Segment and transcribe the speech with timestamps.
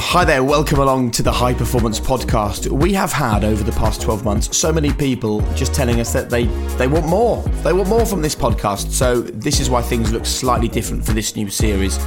[0.00, 2.68] Hi there, welcome along to the High Performance Podcast.
[2.68, 6.30] We have had over the past 12 months so many people just telling us that
[6.30, 6.44] they,
[6.78, 7.42] they want more.
[7.62, 8.90] They want more from this podcast.
[8.92, 11.98] So, this is why things look slightly different for this new series.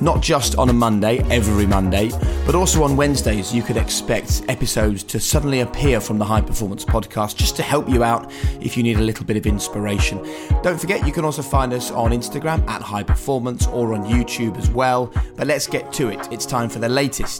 [0.00, 2.10] Not just on a Monday, every Monday,
[2.46, 6.84] but also on Wednesdays, you could expect episodes to suddenly appear from the High Performance
[6.84, 8.32] Podcast just to help you out
[8.62, 10.18] if you need a little bit of inspiration.
[10.62, 14.56] Don't forget, you can also find us on Instagram at High Performance or on YouTube
[14.56, 15.12] as well.
[15.36, 16.32] But let's get to it.
[16.32, 17.39] It's time for the latest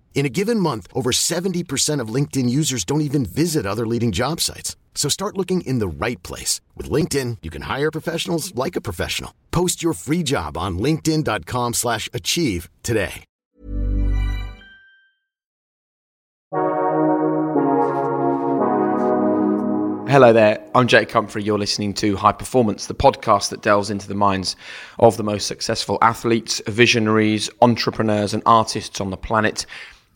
[0.13, 4.39] In a given month, over 70% of LinkedIn users don't even visit other leading job
[4.39, 4.75] sites.
[4.93, 6.61] So start looking in the right place.
[6.77, 9.33] With LinkedIn, you can hire professionals like a professional.
[9.49, 13.23] Post your free job on linkedin.com slash achieve today.
[20.11, 21.41] Hello there, I'm Jake Humphrey.
[21.41, 24.57] You're listening to High Performance, the podcast that delves into the minds
[24.99, 29.65] of the most successful athletes, visionaries, entrepreneurs, and artists on the planet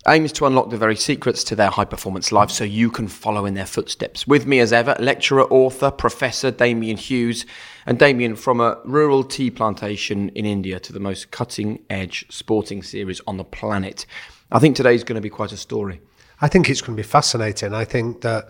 [0.07, 3.45] aims to unlock the very secrets to their high performance life so you can follow
[3.45, 4.27] in their footsteps.
[4.27, 7.45] With me, as ever, lecturer, author, professor Damian Hughes.
[7.85, 12.83] And Damian, from a rural tea plantation in India to the most cutting edge sporting
[12.83, 14.05] series on the planet.
[14.51, 16.01] I think today's going to be quite a story.
[16.41, 17.73] I think it's going to be fascinating.
[17.73, 18.49] I think that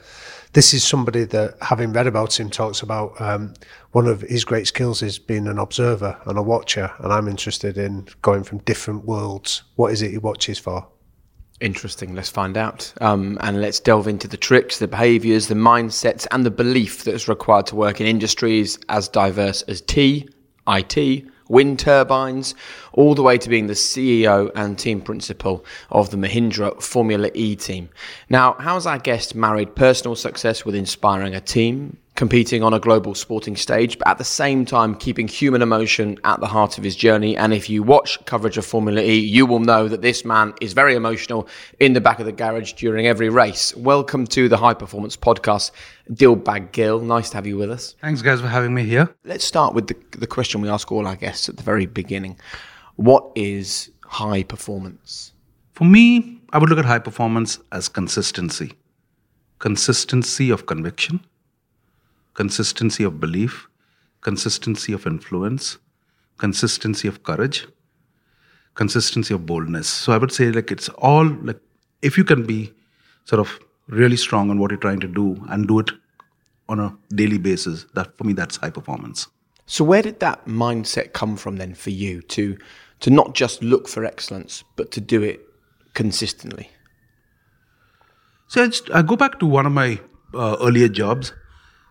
[0.53, 3.53] this is somebody that, having read about him, talks about um,
[3.91, 6.91] one of his great skills is being an observer and a watcher.
[6.99, 9.63] And I'm interested in going from different worlds.
[9.75, 10.87] What is it he watches for?
[11.61, 12.13] Interesting.
[12.15, 12.93] Let's find out.
[12.99, 17.13] Um, and let's delve into the tricks, the behaviors, the mindsets, and the belief that
[17.13, 20.27] is required to work in industries as diverse as tea,
[20.67, 22.55] IT, wind turbines,
[22.91, 27.55] all the way to being the CEO and team principal of the Mahindra Formula E
[27.55, 27.89] team.
[28.29, 33.13] Now, how's our guest married personal success with inspiring a team, competing on a global
[33.13, 36.95] sporting stage, but at the same time keeping human emotion at the heart of his
[36.95, 37.35] journey.
[37.35, 40.71] And if you watch coverage of Formula E, you will know that this man is
[40.71, 41.45] very emotional
[41.81, 43.75] in the back of the garage during every race.
[43.75, 45.71] Welcome to the High Performance Podcast,
[46.09, 47.01] Dilbagh Gill.
[47.01, 47.95] Nice to have you with us.
[47.99, 49.13] Thanks, guys, for having me here.
[49.25, 52.39] Let's start with the, the question we ask all our guests at the very beginning
[52.95, 55.33] What is high performance?
[55.73, 58.73] For me, I would look at high performance as consistency
[59.59, 61.25] consistency of conviction
[62.35, 63.67] consistency of belief,
[64.21, 65.77] consistency of influence,
[66.37, 67.67] consistency of courage,
[68.75, 69.87] consistency of boldness.
[69.87, 71.59] So I would say like it's all like
[72.01, 72.73] if you can be
[73.23, 75.91] sort of really strong on what you're trying to do and do it
[76.67, 79.27] on a daily basis, that for me that's high performance.
[79.65, 82.57] So where did that mindset come from then for you to
[83.01, 85.41] to not just look for excellence, but to do it
[85.93, 86.69] consistently?
[88.47, 89.99] So I, just, I go back to one of my
[90.33, 91.33] uh, earlier jobs.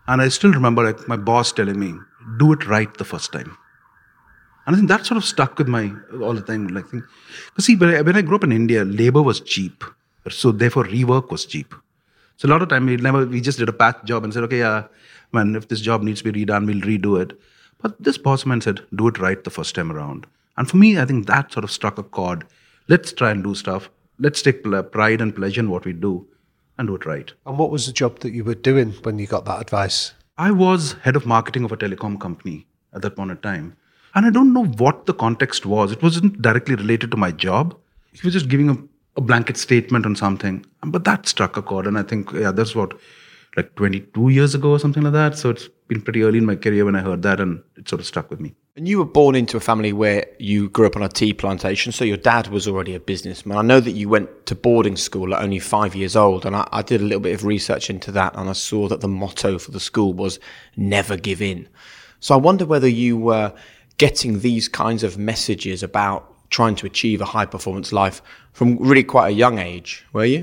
[0.06, 1.94] And I still remember my boss telling me,
[2.38, 3.56] do it right the first time.
[4.66, 5.92] And I think that sort of stuck with my
[6.22, 6.69] all the time.
[6.69, 9.84] Like, because see, when I, when I grew up in India, labor was cheap,
[10.31, 11.75] so therefore rework was cheap.
[12.37, 14.43] So a lot of time we never we just did a patch job and said,
[14.44, 14.84] okay, yeah,
[15.32, 17.38] man, if this job needs to be redone, we'll redo it.
[17.81, 20.26] But this boss man said, do it right the first time around.
[20.56, 22.47] And for me, I think that sort of struck a chord.
[22.88, 23.91] Let's try and do stuff.
[24.19, 24.62] Let's take
[24.93, 26.26] pride and pleasure in what we do
[26.79, 27.33] and do it right.
[27.47, 30.12] And what was the job that you were doing when you got that advice?
[30.37, 33.77] I was head of marketing of a telecom company at that point in time.
[34.15, 35.93] And I don't know what the context was.
[35.93, 37.77] It wasn't directly related to my job.
[38.12, 38.77] He was just giving a,
[39.17, 40.65] a blanket statement on something.
[40.85, 41.87] But that struck a chord.
[41.87, 42.95] And I think, yeah, that's what,
[43.56, 45.37] like 22 years ago or something like that.
[45.39, 47.41] So it's been pretty early in my career when I heard that.
[47.41, 48.55] And it sort of stuck with me.
[48.77, 51.93] And you were born into a family where you grew up on a tea plantation,
[51.93, 53.56] so your dad was already a businessman.
[53.56, 56.67] I know that you went to boarding school at only five years old, and I,
[56.73, 59.61] I, did a little bit of research into that, and I saw that the motto
[59.61, 60.41] for the school was
[60.76, 61.69] never give in.
[62.19, 63.55] So I wonder whether you were
[63.99, 68.23] getting these kinds of messages about trying to achieve a high performance life
[68.53, 70.43] from really quite a young age, were you?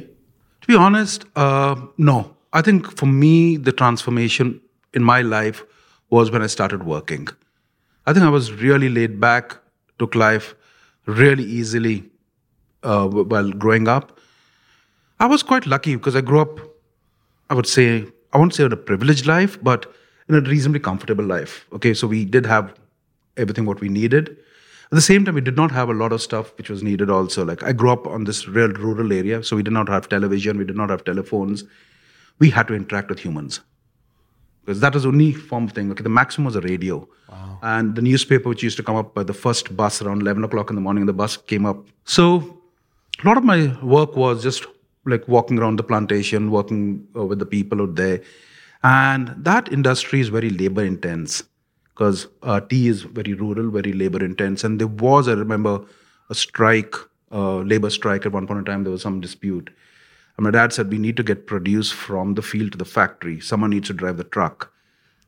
[0.62, 2.36] To be honest, uh, no.
[2.54, 4.62] I think for me, the transformation
[4.94, 5.64] in my life
[6.10, 7.28] was when I started working.
[8.06, 9.58] I think I was really laid back,
[10.00, 10.56] took life
[11.06, 12.04] really easily
[12.84, 14.20] uh, while growing up.
[15.20, 16.60] I was quite lucky because I grew up,
[17.50, 19.94] I would say, I won't say in a privileged life, but
[20.28, 21.66] in a reasonably comfortable life.
[21.74, 22.74] Okay, so we did have
[23.38, 24.30] everything what we needed.
[24.30, 27.10] At the same time, we did not have a lot of stuff which was needed
[27.10, 27.46] also.
[27.46, 30.58] Like I grew up on this real rural area, so we did not have television,
[30.58, 31.64] we did not have telephones.
[32.40, 33.62] We had to interact with humans.
[34.66, 35.92] Because that was the only form of thing.
[35.92, 37.08] Okay, the maximum was a radio.
[37.64, 40.70] And the newspaper, which used to come up by the first bus around 11 o'clock
[40.70, 41.86] in the morning, the bus came up.
[42.06, 42.60] So
[43.24, 44.66] a lot of my work was just
[45.06, 48.22] like walking around the plantation, working uh, with the people out there.
[48.84, 51.44] And that industry is very labor intense
[51.90, 54.64] because uh, tea is very rural, very labor intense.
[54.64, 55.82] And there was, I remember,
[56.30, 56.96] a strike,
[57.32, 58.84] uh, labor strike at one point in time.
[58.84, 59.70] There was some dispute.
[60.38, 63.40] And my dad said, We need to get produce from the field to the factory.
[63.40, 64.72] Someone needs to drive the truck.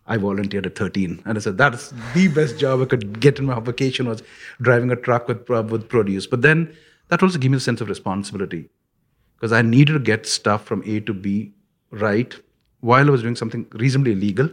[0.06, 1.24] I volunteered at 13.
[1.26, 4.24] And I said, That's the best job I could get in my vacation was
[4.62, 6.28] driving a truck with, uh, with produce.
[6.28, 6.76] But then
[7.10, 8.70] that also gave me a sense of responsibility
[9.36, 11.54] because I needed to get stuff from A to B
[11.92, 12.36] right
[12.84, 14.50] while I was doing something reasonably illegal,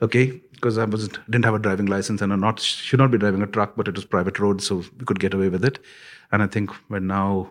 [0.00, 3.18] okay, because I was didn't have a driving license and I not should not be
[3.18, 5.78] driving a truck, but it was private road, so we could get away with it.
[6.32, 7.50] And I think when now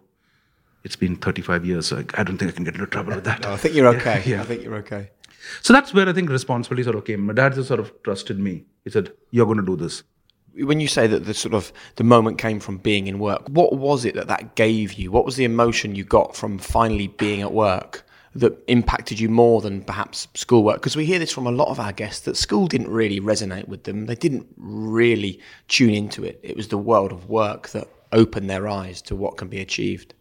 [0.85, 3.25] it's been 35 years, so I, I don't think I can get into trouble with
[3.25, 3.41] that.
[3.41, 4.21] No, I think you're okay.
[4.25, 5.09] Yeah, I think you're okay.
[5.61, 7.25] So that's where I think responsibility sort of came.
[7.25, 8.65] My dad just sort of trusted me.
[8.83, 10.03] He said, "You're going to do this."
[10.53, 13.73] When you say that the sort of the moment came from being in work, what
[13.73, 15.11] was it that that gave you?
[15.11, 18.03] What was the emotion you got from finally being at work?
[18.37, 20.81] that impacted you more than perhaps schoolwork?
[20.81, 23.65] Because we hear this from a lot of our guests that school didn't really resonate
[23.69, 24.07] with them.
[24.07, 25.39] They didn't really
[25.69, 26.37] tune into it.
[26.43, 30.13] It was the world of work that opened their eyes to what can be achieved.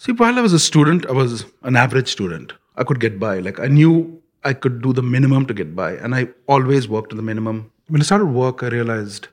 [0.00, 2.52] See, while I was a student, I was an average student.
[2.76, 3.40] I could get by.
[3.40, 7.10] Like I knew I could do the minimum to get by, and I always worked
[7.10, 7.72] to the minimum.
[7.88, 9.26] When I started work, I realized,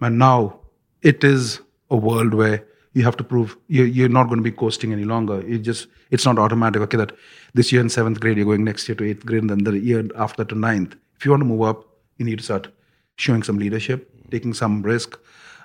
[0.00, 0.60] man, now
[1.02, 1.60] it is
[1.90, 2.64] a world where
[2.94, 5.42] you have to prove you're, not going to be coasting any longer.
[5.46, 6.80] You just it's not automatic.
[6.80, 7.12] Okay, that
[7.52, 9.78] this year in seventh grade you're going next year to eighth grade, and then the
[9.78, 10.96] year after to ninth.
[11.16, 11.84] If you want to move up,
[12.16, 12.68] you need to start
[13.16, 15.18] showing some leadership, taking some risk,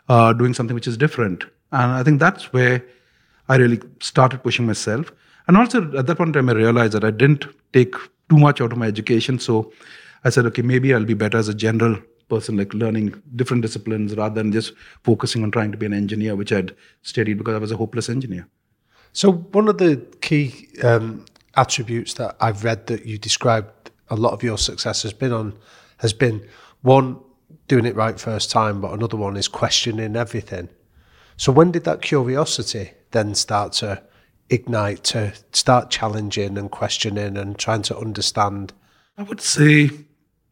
[0.10, 1.46] uh, doing something which is different.
[1.72, 2.84] And I think that's where
[3.50, 5.12] I really started pushing myself.
[5.48, 7.94] And also at that point in time, I realized that I didn't take
[8.30, 9.40] too much out of my education.
[9.40, 9.72] So
[10.24, 11.98] I said, okay, maybe I'll be better as a general
[12.28, 16.36] person like learning different disciplines rather than just focusing on trying to be an engineer
[16.36, 18.48] which i'd studied because i was a hopeless engineer
[19.14, 21.24] so one of the key um,
[21.56, 25.58] attributes that i've read that you described a lot of your success has been on
[25.98, 26.46] has been
[26.82, 27.20] one
[27.68, 30.70] doing it right first time but another one is questioning everything
[31.38, 34.02] so when did that curiosity then start to
[34.50, 38.74] ignite to start challenging and questioning and trying to understand
[39.18, 39.90] i would say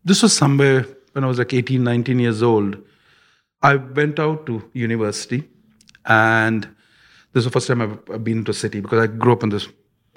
[0.04, 2.77] this was somewhere when I was like 18, 19 years old,
[3.62, 5.44] I went out to university
[6.06, 6.63] and
[7.31, 9.50] this is the first time I've been to a city because I grew up in
[9.50, 9.68] this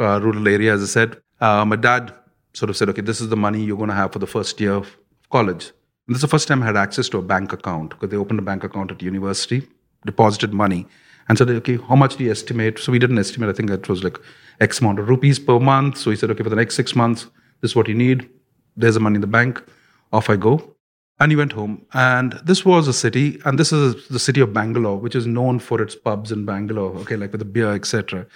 [0.01, 1.21] uh, rural area, as I said.
[1.41, 2.13] Uh, my dad
[2.55, 4.61] sort of said, okay, this is the money you're going to have for the first
[4.61, 4.97] year of
[5.31, 5.67] college.
[6.07, 8.17] And this is the first time I had access to a bank account because they
[8.17, 9.67] opened a bank account at university,
[10.05, 10.87] deposited money,
[11.29, 12.79] and said, okay, how much do you estimate?
[12.79, 13.49] So we did an estimate.
[13.49, 14.19] I think it was like
[14.61, 15.99] X amount of rupees per month.
[15.99, 17.27] So he said, okay, for the next six months,
[17.61, 18.29] this is what you need.
[18.77, 19.63] There's the money in the bank.
[20.13, 20.77] Off I go.
[21.19, 21.85] And he went home.
[21.95, 25.59] And this was a city, and this is the city of Bangalore, which is known
[25.59, 28.27] for its pubs in Bangalore, okay, like with the beer, etc.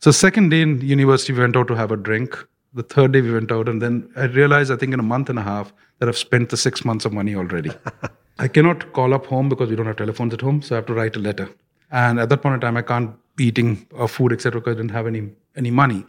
[0.00, 2.36] So second day in university, we went out to have a drink.
[2.74, 5.30] The third day we went out, and then I realized, I think in a month
[5.30, 7.70] and a half, that I've spent the six months of money already.
[8.40, 10.86] I cannot call up home because we don't have telephones at home, so I have
[10.86, 11.48] to write a letter.
[11.92, 14.80] And at that point in time, I can't be eating uh, food, etc., because I
[14.80, 16.04] didn't have any any money.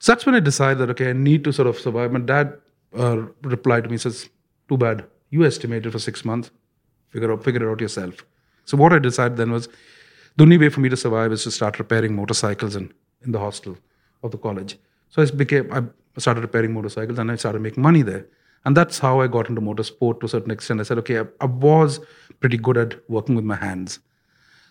[0.00, 2.10] So that's when I decided that okay, I need to sort of survive.
[2.10, 2.54] My dad
[2.98, 4.28] uh, replied to me, says,
[4.68, 6.50] "Too bad, you estimated for six months.
[7.10, 8.24] Figure out, figure it out yourself.
[8.64, 9.68] So what I decided then was
[10.36, 12.92] the only way for me to survive is to start repairing motorcycles in,
[13.24, 13.76] in the hostel
[14.22, 14.78] of the college.
[15.08, 15.82] So I became I
[16.18, 18.26] started repairing motorcycles and I started making money there.
[18.64, 20.80] And that's how I got into motorsport to a certain extent.
[20.80, 21.98] I said, okay, I, I was
[22.40, 23.98] pretty good at working with my hands.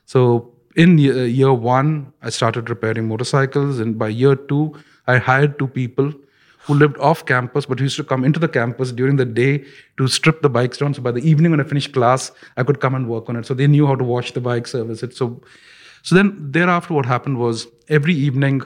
[0.09, 4.73] So in year, uh, year one, I started repairing motorcycles, and by year two,
[5.05, 6.11] I hired two people
[6.63, 9.63] who lived off campus but used to come into the campus during the day
[9.97, 10.95] to strip the bikes down.
[10.95, 13.45] So by the evening when I finished class, I could come and work on it.
[13.45, 15.15] So they knew how to wash the bike, service it.
[15.15, 15.43] So,
[16.01, 18.63] so then thereafter, what happened was every evening,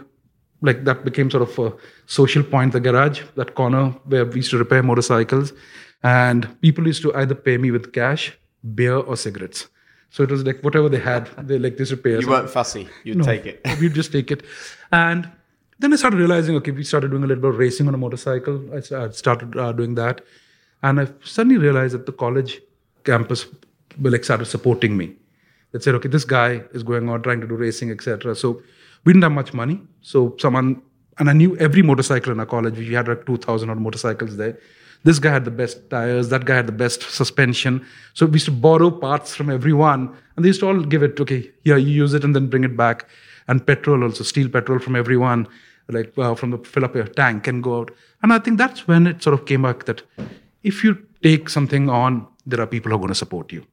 [0.61, 4.51] like that became sort of a social point, the garage, that corner where we used
[4.51, 5.51] to repair motorcycles.
[6.03, 8.31] And people used to either pay me with cash,
[8.75, 9.67] beer, or cigarettes.
[10.13, 12.21] So it was like whatever they had, they like this repair.
[12.21, 12.87] You weren't fussy.
[13.03, 13.65] You'd no, take it.
[13.79, 14.43] we'd just take it.
[14.91, 15.27] And
[15.79, 17.97] then I started realizing, okay, we started doing a little bit of racing on a
[17.97, 18.61] motorcycle.
[18.75, 20.21] I started uh, doing that,
[20.83, 22.61] and I suddenly realized that the college
[23.03, 23.47] campus
[23.99, 25.15] like started supporting me.
[25.71, 28.35] They said, okay, this guy is going out trying to do racing, etc.
[28.35, 28.61] So
[29.05, 29.81] we didn't have much money.
[30.01, 30.83] So someone
[31.17, 32.77] and I knew every motorcycle in our college.
[32.77, 34.59] We had like two thousand odd motorcycles there.
[35.03, 36.29] This guy had the best tires.
[36.29, 37.85] That guy had the best suspension.
[38.13, 41.19] So we used to borrow parts from everyone, and they used to all give it.
[41.19, 43.07] Okay, here you use it, and then bring it back.
[43.47, 45.47] And petrol also, steal petrol from everyone
[45.89, 47.91] like uh, from the fill up your tank and go out.
[48.21, 50.01] And I think that's when it sort of came back that
[50.63, 53.65] if you take something on, there are people who are going to support you.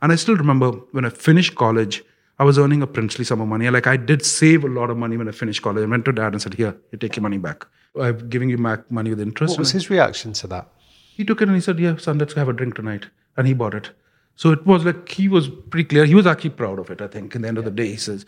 [0.00, 2.02] And I still remember when I finished college,
[2.38, 3.68] I was earning a princely sum of money.
[3.70, 5.84] Like I did save a lot of money when I finished college.
[5.84, 7.66] I went to dad and said, "Here, you take your money back.
[8.00, 10.68] I'm giving you back money with interest." What was his reaction to that?
[11.16, 13.06] He took it and he said, "Yeah, son, let's have a drink tonight."
[13.36, 13.90] And he bought it.
[14.36, 16.04] So it was like he was pretty clear.
[16.04, 17.00] He was actually proud of it.
[17.00, 17.34] I think.
[17.34, 18.24] In the end of the day, he says,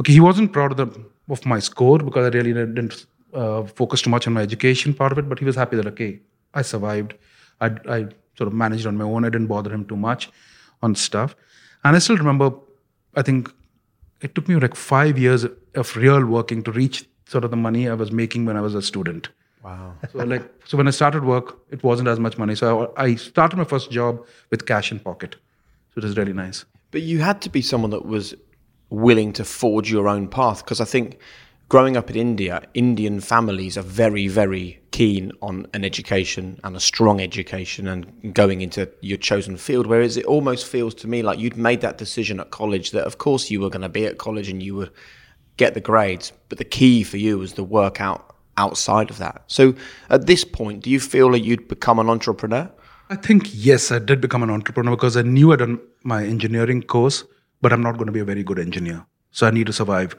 [0.00, 0.88] "Okay, he wasn't proud of the
[1.28, 5.12] of my score because I really didn't uh, focus too much on my education part
[5.12, 6.20] of it, but he was happy that okay,
[6.54, 7.14] I survived.
[7.60, 9.24] I, I sort of managed on my own.
[9.24, 10.30] I didn't bother him too much
[10.82, 11.36] on stuff,
[11.84, 12.52] and I still remember.
[13.14, 13.52] I think
[14.20, 17.88] it took me like five years of real working to reach sort of the money
[17.88, 19.28] I was making when I was a student.
[19.62, 19.94] Wow.
[20.12, 22.54] So like, so when I started work, it wasn't as much money.
[22.54, 25.34] So I, I started my first job with cash in pocket.
[25.94, 26.64] So it was really nice.
[26.92, 28.34] But you had to be someone that was
[28.90, 31.18] willing to forge your own path because I think
[31.68, 36.80] growing up in India, Indian families are very, very keen on an education and a
[36.80, 39.88] strong education and going into your chosen field.
[39.88, 43.18] Whereas it almost feels to me like you'd made that decision at college that, of
[43.18, 44.90] course, you were going to be at college and you would
[45.56, 49.42] get the grades, but the key for you was the work out outside of that.
[49.46, 49.74] So
[50.10, 52.70] at this point, do you feel that you'd become an entrepreneur?
[53.08, 56.82] I think yes, I did become an entrepreneur because I knew I'd done my engineering
[56.82, 57.24] course,
[57.60, 59.04] but I'm not going to be a very good engineer.
[59.30, 60.16] So I need to survive.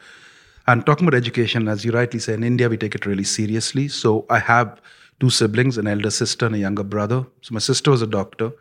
[0.67, 3.88] And talking about education, as you rightly say, in India, we take it really seriously.
[3.88, 4.82] So I have
[5.20, 7.25] two siblings, an elder sister and a younger brother.
[7.41, 8.51] So my sister was a doctor.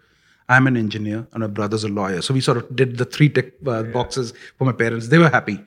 [0.48, 2.22] I'm an engineer and my brother's a lawyer.
[2.22, 5.08] So we sort of did the three tick uh, boxes for my parents.
[5.08, 5.58] They were happy.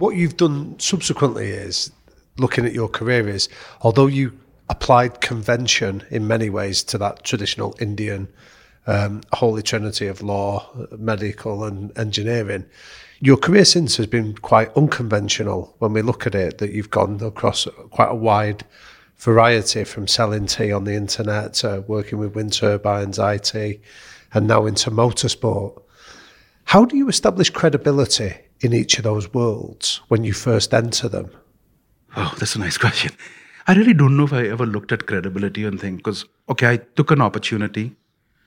[0.00, 1.92] What you've done subsequently is
[2.38, 3.50] looking at your career is
[3.82, 4.32] although you
[4.70, 8.26] applied convention in many ways to that traditional Indian
[8.86, 10.66] um, holy trinity of law,
[10.96, 12.64] medical, and engineering.
[13.20, 17.20] Your career since has been quite unconventional when we look at it, that you've gone
[17.22, 18.64] across quite a wide
[19.18, 23.82] variety from selling tea on the internet to working with wind turbines, IT,
[24.32, 25.82] and now into motorsport.
[26.64, 31.30] How do you establish credibility in each of those worlds when you first enter them?
[32.16, 33.12] Oh, that's a nice question.
[33.66, 36.76] I really don't know if I ever looked at credibility and think, because, okay, I
[36.76, 37.94] took an opportunity,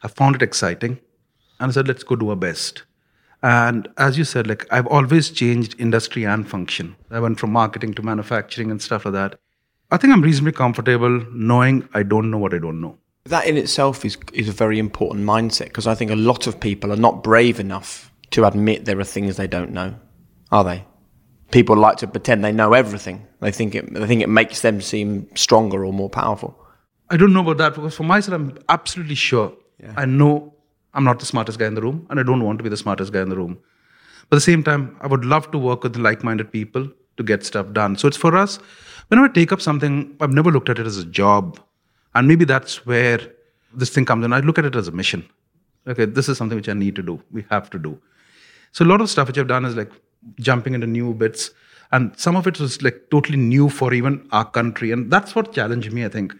[0.01, 0.99] I found it exciting,
[1.59, 2.83] and I said, let's go do our best.
[3.41, 6.95] And as you said, like I've always changed industry and function.
[7.11, 9.39] I went from marketing to manufacturing and stuff like that.
[9.91, 12.97] I think I'm reasonably comfortable knowing I don't know what I don't know.
[13.25, 16.59] That in itself is is a very important mindset because I think a lot of
[16.59, 19.95] people are not brave enough to admit there are things they don't know,
[20.51, 20.85] are they?
[21.51, 23.27] People like to pretend they know everything.
[23.41, 26.57] They think it they think it makes them seem stronger or more powerful.
[27.09, 29.53] I don't know about that because for myself, I'm absolutely sure.
[29.79, 29.93] Yeah.
[29.95, 30.53] I know
[30.93, 32.77] I'm not the smartest guy in the room, and I don't want to be the
[32.77, 33.59] smartest guy in the room.
[34.29, 37.45] But at the same time, I would love to work with like-minded people to get
[37.45, 37.97] stuff done.
[37.97, 38.57] So it's for us.
[39.09, 41.59] Whenever I take up something, I've never looked at it as a job,
[42.15, 43.19] and maybe that's where
[43.73, 44.33] this thing comes in.
[44.33, 45.27] I look at it as a mission.
[45.87, 47.21] Okay, this is something which I need to do.
[47.31, 47.99] We have to do.
[48.73, 49.91] So a lot of stuff which I've done is like
[50.39, 51.51] jumping into new bits,
[51.91, 55.53] and some of it was like totally new for even our country, and that's what
[55.53, 56.03] challenged me.
[56.03, 56.33] I think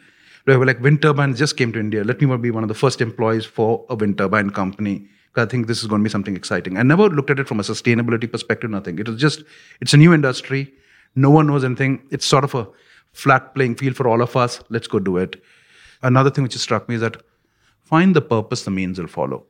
[0.46, 2.04] like wind turbines just came to India.
[2.04, 5.08] Let me be one of the first employees for a wind turbine company.
[5.36, 6.78] I think this is going to be something exciting.
[6.78, 8.70] I never looked at it from a sustainability perspective.
[8.70, 9.00] Nothing.
[9.00, 9.44] It was just
[9.82, 10.74] it's a new industry.
[11.16, 12.04] No one knows anything.
[12.12, 12.68] It's sort of a
[13.14, 14.60] flat playing field for all of us.
[14.70, 15.42] Let's go do it.
[16.02, 17.18] Another thing which struck me is that
[17.84, 19.46] find the purpose, the means will follow.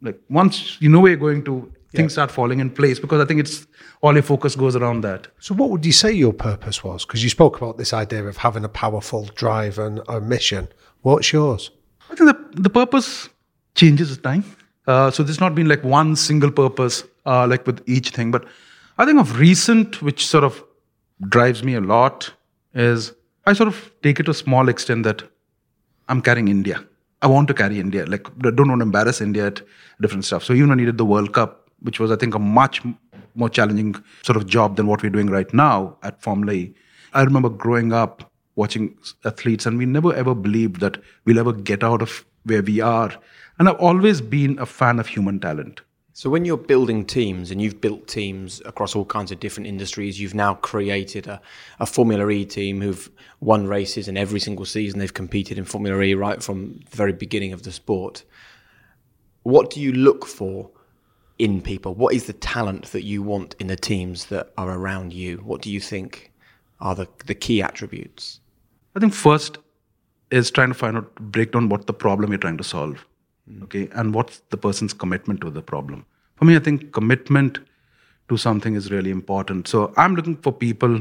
[0.00, 3.24] Like once you know where you're going to, things start falling in place because I
[3.24, 3.66] think it's
[4.02, 5.28] all your focus goes around that.
[5.40, 7.04] So, what would you say your purpose was?
[7.04, 10.68] Because you spoke about this idea of having a powerful drive and a mission.
[11.02, 11.70] What's yours?
[12.10, 13.28] I think the, the purpose
[13.74, 14.44] changes with time.
[14.86, 18.30] Uh, so, there's not been like one single purpose, uh, like with each thing.
[18.30, 18.46] But
[18.98, 20.62] I think of recent, which sort of
[21.28, 22.32] drives me a lot,
[22.74, 23.12] is
[23.46, 25.22] I sort of take it to a small extent that
[26.08, 26.84] I'm carrying India.
[27.22, 28.04] I want to carry India.
[28.04, 29.62] Like, don't want to embarrass India at
[30.00, 30.44] different stuff.
[30.44, 32.82] So, even when I needed the World Cup, which was, I think, a much
[33.34, 36.68] more challenging sort of job than what we're doing right now at Formula.
[37.12, 41.84] I remember growing up watching athletes, and we never ever believed that we'll ever get
[41.84, 43.12] out of where we are.
[43.58, 45.82] And I've always been a fan of human talent.
[46.12, 50.18] So, when you're building teams, and you've built teams across all kinds of different industries,
[50.18, 51.40] you've now created a,
[51.78, 56.00] a Formula E team who've won races, and every single season they've competed in Formula
[56.00, 58.24] E right from the very beginning of the sport.
[59.42, 60.70] What do you look for
[61.38, 61.94] in people?
[61.94, 65.38] What is the talent that you want in the teams that are around you?
[65.38, 66.32] What do you think
[66.80, 68.40] are the, the key attributes?
[68.94, 69.58] I think first
[70.30, 73.06] is trying to find out, break down what the problem you're trying to solve.
[73.50, 73.62] Mm.
[73.64, 73.88] Okay.
[73.92, 76.04] And what's the person's commitment to the problem.
[76.36, 77.58] For me, I think commitment
[78.28, 79.68] to something is really important.
[79.68, 81.00] So I'm looking for people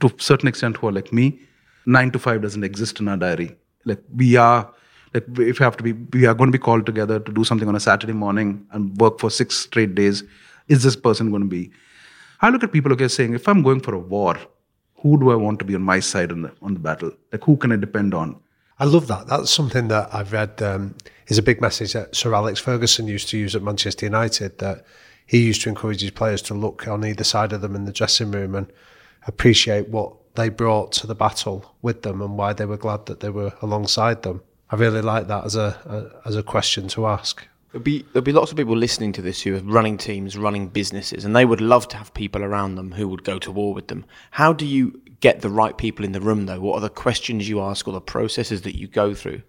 [0.00, 1.38] to a certain extent who are like me,
[1.86, 3.56] nine to five doesn't exist in our diary.
[3.84, 4.72] Like we are,
[5.14, 7.44] like if you have to be, we are going to be called together to do
[7.44, 10.24] something on a Saturday morning and work for six straight days.
[10.68, 11.70] Is this person going to be?
[12.40, 14.36] I look at people okay saying, if I'm going for a war,
[14.96, 17.12] who do I want to be on my side on the on the battle?
[17.32, 18.40] Like who can I depend on?
[18.78, 19.26] I love that.
[19.26, 20.94] That's something that I've read um,
[21.26, 24.58] is a big message that Sir Alex Ferguson used to use at Manchester United.
[24.58, 24.84] That
[25.26, 27.92] he used to encourage his players to look on either side of them in the
[27.92, 28.72] dressing room and
[29.26, 33.20] appreciate what they brought to the battle with them and why they were glad that
[33.20, 34.42] they were alongside them.
[34.72, 35.76] I really like that as a,
[36.24, 37.46] a as a question to ask.
[37.70, 40.68] There'll be there'll be lots of people listening to this who are running teams, running
[40.68, 43.74] businesses, and they would love to have people around them who would go to war
[43.74, 44.06] with them.
[44.30, 46.60] How do you get the right people in the room, though?
[46.60, 49.42] What are the questions you ask or the processes that you go through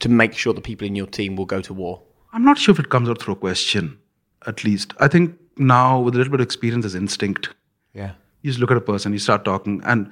[0.00, 2.02] to make sure the people in your team will go to war?
[2.32, 3.98] I'm not sure if it comes out through a question.
[4.46, 7.50] At least I think now with a little bit of experience is instinct.
[7.92, 8.12] Yeah.
[8.40, 10.10] You just look at a person, you start talking, and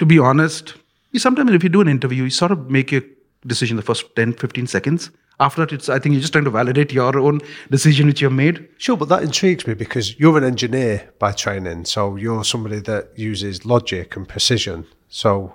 [0.00, 0.74] to be honest,
[1.12, 3.02] you sometimes if you do an interview, you sort of make your
[3.46, 5.10] decision the first 10, 15 seconds.
[5.40, 7.40] After that, it's I think you're just trying to validate your own
[7.70, 8.68] decision which you've made.
[8.78, 13.16] Sure, but that intrigues me because you're an engineer by training, so you're somebody that
[13.16, 14.84] uses logic and precision.
[15.08, 15.54] So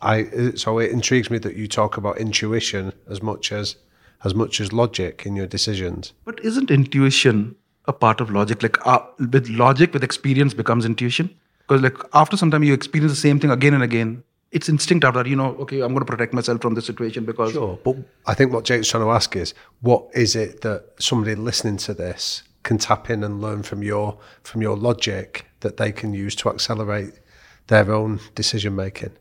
[0.00, 3.76] I so it intrigues me that you talk about intuition as much as
[4.24, 6.12] as much as logic in your decisions.
[6.24, 7.56] But isn't intuition
[7.86, 8.62] a part of logic?
[8.62, 11.34] Like uh, with logic, with experience becomes intuition.
[11.60, 14.22] Because like after some time you experience the same thing again and again,
[14.56, 15.26] it's instinct that.
[15.26, 17.96] You know, okay, I'm going to protect myself from this situation because Sure, but
[18.26, 21.94] I think what Jake's trying to ask is, what is it that somebody listening to
[21.94, 26.34] this can tap in and learn from your from your logic that they can use
[26.36, 27.14] to accelerate
[27.66, 29.12] their own decision making?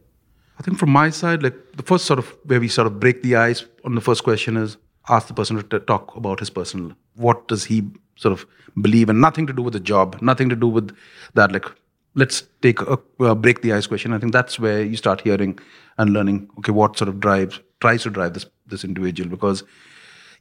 [0.57, 3.21] I think from my side, like the first sort of where we sort of break
[3.21, 4.77] the ice on the first question is
[5.09, 6.93] ask the person to t- talk about his personal.
[7.15, 7.83] What does he
[8.15, 8.45] sort of
[8.81, 10.95] believe, and nothing to do with the job, nothing to do with
[11.33, 11.51] that.
[11.51, 11.65] Like,
[12.15, 14.13] let's take a uh, break the ice question.
[14.13, 15.59] I think that's where you start hearing
[15.97, 16.49] and learning.
[16.59, 19.63] Okay, what sort of drives tries to drive this this individual because.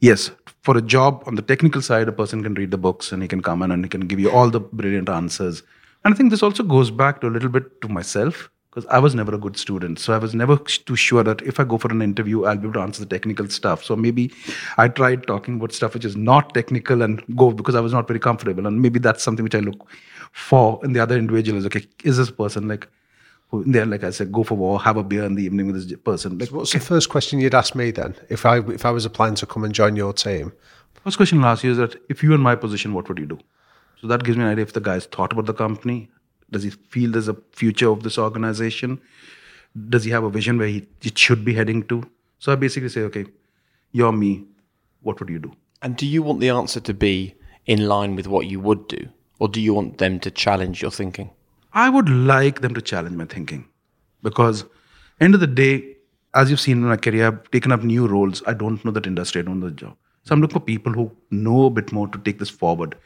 [0.00, 3.22] Yes, for a job on the technical side, a person can read the books and
[3.22, 5.62] he can come in and he can give you all the brilliant answers.
[6.04, 8.98] And I think this also goes back to a little bit to myself because I
[8.98, 9.98] was never a good student.
[10.00, 12.64] So I was never too sure that if I go for an interview, I'll be
[12.64, 13.84] able to answer the technical stuff.
[13.84, 14.32] So maybe
[14.76, 18.08] I tried talking about stuff which is not technical and go because I was not
[18.08, 18.66] very comfortable.
[18.66, 19.88] And maybe that's something which I look
[20.34, 22.88] for and the other individual is okay, is this person like,
[23.50, 25.66] who- there, like I said, go for a war, have a beer in the evening
[25.68, 26.38] with this person.
[26.38, 29.36] Like, What's the first question you'd ask me then if I if I was applying
[29.36, 30.52] to come and join your team?
[31.04, 33.18] First question I'll ask you is that if you were in my position, what would
[33.18, 33.38] you do?
[34.00, 36.10] So that gives me an idea if the guy's thought about the company.
[36.50, 39.00] Does he feel there's a future of this organization?
[39.88, 42.02] Does he have a vision where he, it should be heading to?
[42.38, 43.26] So I basically say, okay,
[43.92, 44.44] you're me.
[45.02, 45.52] What would you do?
[45.82, 47.34] And do you want the answer to be
[47.66, 50.90] in line with what you would do, or do you want them to challenge your
[50.90, 51.30] thinking?
[51.72, 53.66] I would like them to challenge my thinking
[54.22, 54.64] because
[55.20, 55.96] end of the day,
[56.34, 58.42] as you've seen in my career, I've taken up new roles.
[58.46, 59.96] I don't know that industry, I don't know the job.
[60.24, 62.96] So I'm looking for people who know a bit more to take this forward.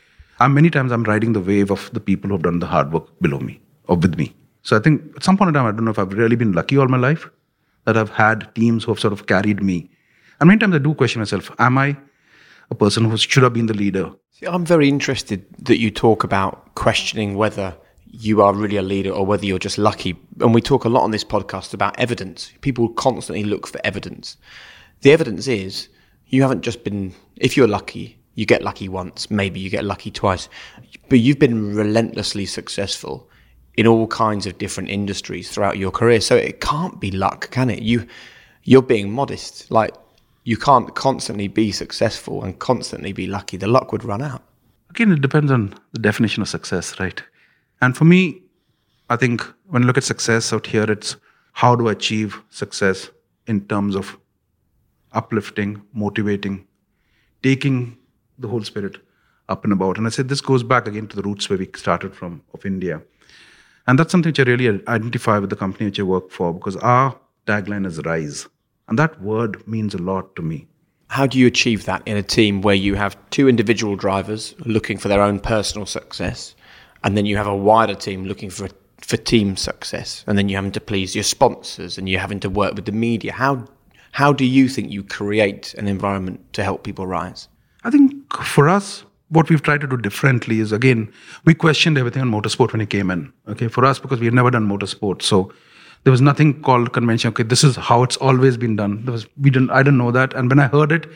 [0.40, 3.06] And many times I'm riding the wave of the people who've done the hard work
[3.20, 4.34] below me or with me.
[4.62, 6.52] So I think at some point in time, I don't know if I've really been
[6.52, 7.28] lucky all my life
[7.86, 9.90] that I've had teams who have sort of carried me.
[10.40, 11.96] And many times I do question myself, am I
[12.70, 14.12] a person who should have been the leader?
[14.32, 17.76] See, I'm very interested that you talk about questioning whether
[18.06, 20.16] you are really a leader or whether you're just lucky.
[20.40, 22.52] And we talk a lot on this podcast about evidence.
[22.60, 24.36] People constantly look for evidence.
[25.02, 25.88] The evidence is
[26.26, 30.10] you haven't just been, if you're lucky, you get lucky once, maybe you get lucky
[30.10, 30.48] twice,
[31.08, 33.28] but you've been relentlessly successful
[33.76, 36.20] in all kinds of different industries throughout your career.
[36.20, 37.82] So it can't be luck, can it?
[37.82, 38.06] You,
[38.62, 39.70] you're being modest.
[39.70, 39.94] Like
[40.48, 43.58] you can't constantly be successful and constantly be lucky.
[43.58, 44.42] The luck would run out.
[44.88, 47.22] Again, it depends on the definition of success, right?
[47.82, 48.40] And for me,
[49.10, 51.16] I think when I look at success out here, it's
[51.52, 53.10] how do I achieve success
[53.46, 54.16] in terms of
[55.12, 56.66] uplifting, motivating,
[57.42, 57.98] taking
[58.38, 58.96] the whole spirit
[59.50, 59.98] up and about.
[59.98, 62.64] And I said this goes back again to the roots where we started from of
[62.64, 63.02] India.
[63.86, 66.76] And that's something which I really identify with the company which I work for because
[66.76, 68.48] our tagline is rise.
[68.88, 70.66] And that word means a lot to me.
[71.08, 74.98] How do you achieve that in a team where you have two individual drivers looking
[74.98, 76.54] for their own personal success,
[77.02, 78.68] and then you have a wider team looking for
[79.00, 82.50] for team success, and then you're having to please your sponsors and you're having to
[82.50, 83.32] work with the media?
[83.32, 83.66] How
[84.12, 87.48] how do you think you create an environment to help people rise?
[87.84, 91.12] I think for us, what we've tried to do differently is again,
[91.44, 93.32] we questioned everything on motorsport when it came in.
[93.48, 95.52] Okay, for us because we had never done motorsport, so
[96.08, 97.28] there was nothing called convention.
[97.28, 99.04] Okay, this is how it's always been done.
[99.04, 101.06] There was we didn't I didn't know that, and when I heard it,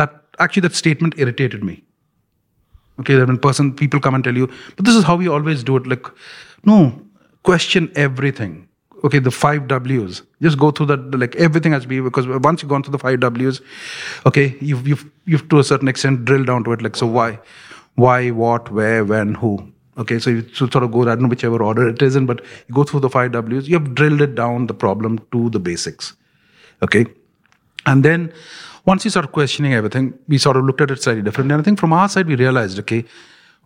[0.00, 1.82] that actually that statement irritated me.
[3.00, 4.46] Okay, when person people come and tell you,
[4.76, 5.86] but this is how we always do it.
[5.86, 6.04] Like,
[6.66, 7.00] no,
[7.44, 8.68] question everything.
[9.04, 10.20] Okay, the five W's.
[10.42, 11.18] Just go through that.
[11.18, 13.62] Like everything has to be because once you've gone through the five W's,
[14.26, 16.82] okay, you've you've you've to a certain extent drilled down to it.
[16.82, 17.38] Like so, why,
[17.94, 19.72] why, what, where, when, who.
[19.98, 22.44] Okay, so you sort of go, I don't know whichever order it is in, but
[22.68, 25.58] you go through the five W's, you have drilled it down the problem to the
[25.58, 26.14] basics.
[26.82, 27.06] Okay.
[27.86, 28.32] And then
[28.84, 31.54] once you start questioning everything, we sort of looked at it slightly differently.
[31.54, 33.04] And I think from our side, we realized, okay,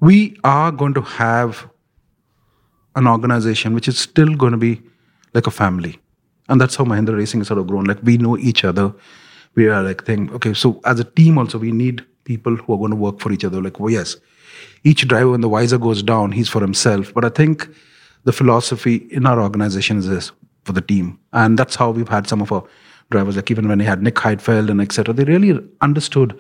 [0.01, 1.69] we are going to have
[2.97, 4.81] an organization which is still going to be
[5.35, 5.99] like a family.
[6.49, 7.85] And that's how Mahindra Racing has sort of grown.
[7.85, 8.93] Like we know each other.
[9.57, 12.79] We are like think, okay, so as a team also we need people who are
[12.79, 13.61] going to work for each other.
[13.61, 14.17] Like, well, yes,
[14.85, 17.13] each driver when the visor goes down, he's for himself.
[17.15, 17.69] But I think
[18.25, 20.33] the philosophy in our organization is this
[20.65, 21.19] for the team.
[21.33, 22.65] And that's how we've had some of our
[23.11, 25.15] drivers, like even when we had Nick Heidfeld and etc.
[25.15, 26.39] They really understood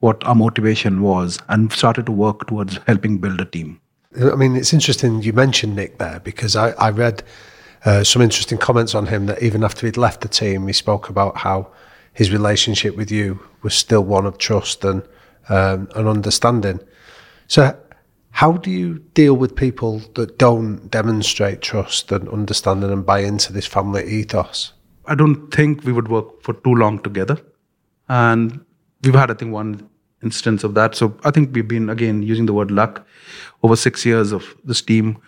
[0.00, 3.80] what our motivation was and started to work towards helping build a team.
[4.20, 7.22] I mean, it's interesting you mentioned Nick there because I, I read
[7.84, 11.08] uh, some interesting comments on him that even after he'd left the team, he spoke
[11.08, 11.70] about how
[12.12, 15.02] his relationship with you was still one of trust and
[15.48, 16.80] um, and understanding.
[17.52, 17.78] So,
[18.30, 23.52] how do you deal with people that don't demonstrate trust and understanding and buy into
[23.52, 24.72] this family ethos?
[25.04, 27.36] I don't think we would work for too long together,
[28.08, 28.64] and
[29.02, 29.86] we've had I think one
[30.22, 30.94] instance of that.
[30.94, 33.06] So I think we've been again using the word luck
[33.62, 35.18] over six years of this team.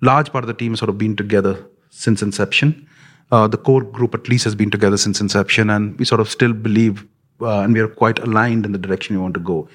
[0.00, 2.88] Large part of the team has sort of been together since inception.
[3.30, 6.28] Uh, the core group at least has been together since inception, and we sort of
[6.28, 7.06] still believe
[7.42, 9.68] uh, and we are quite aligned in the direction we want to go.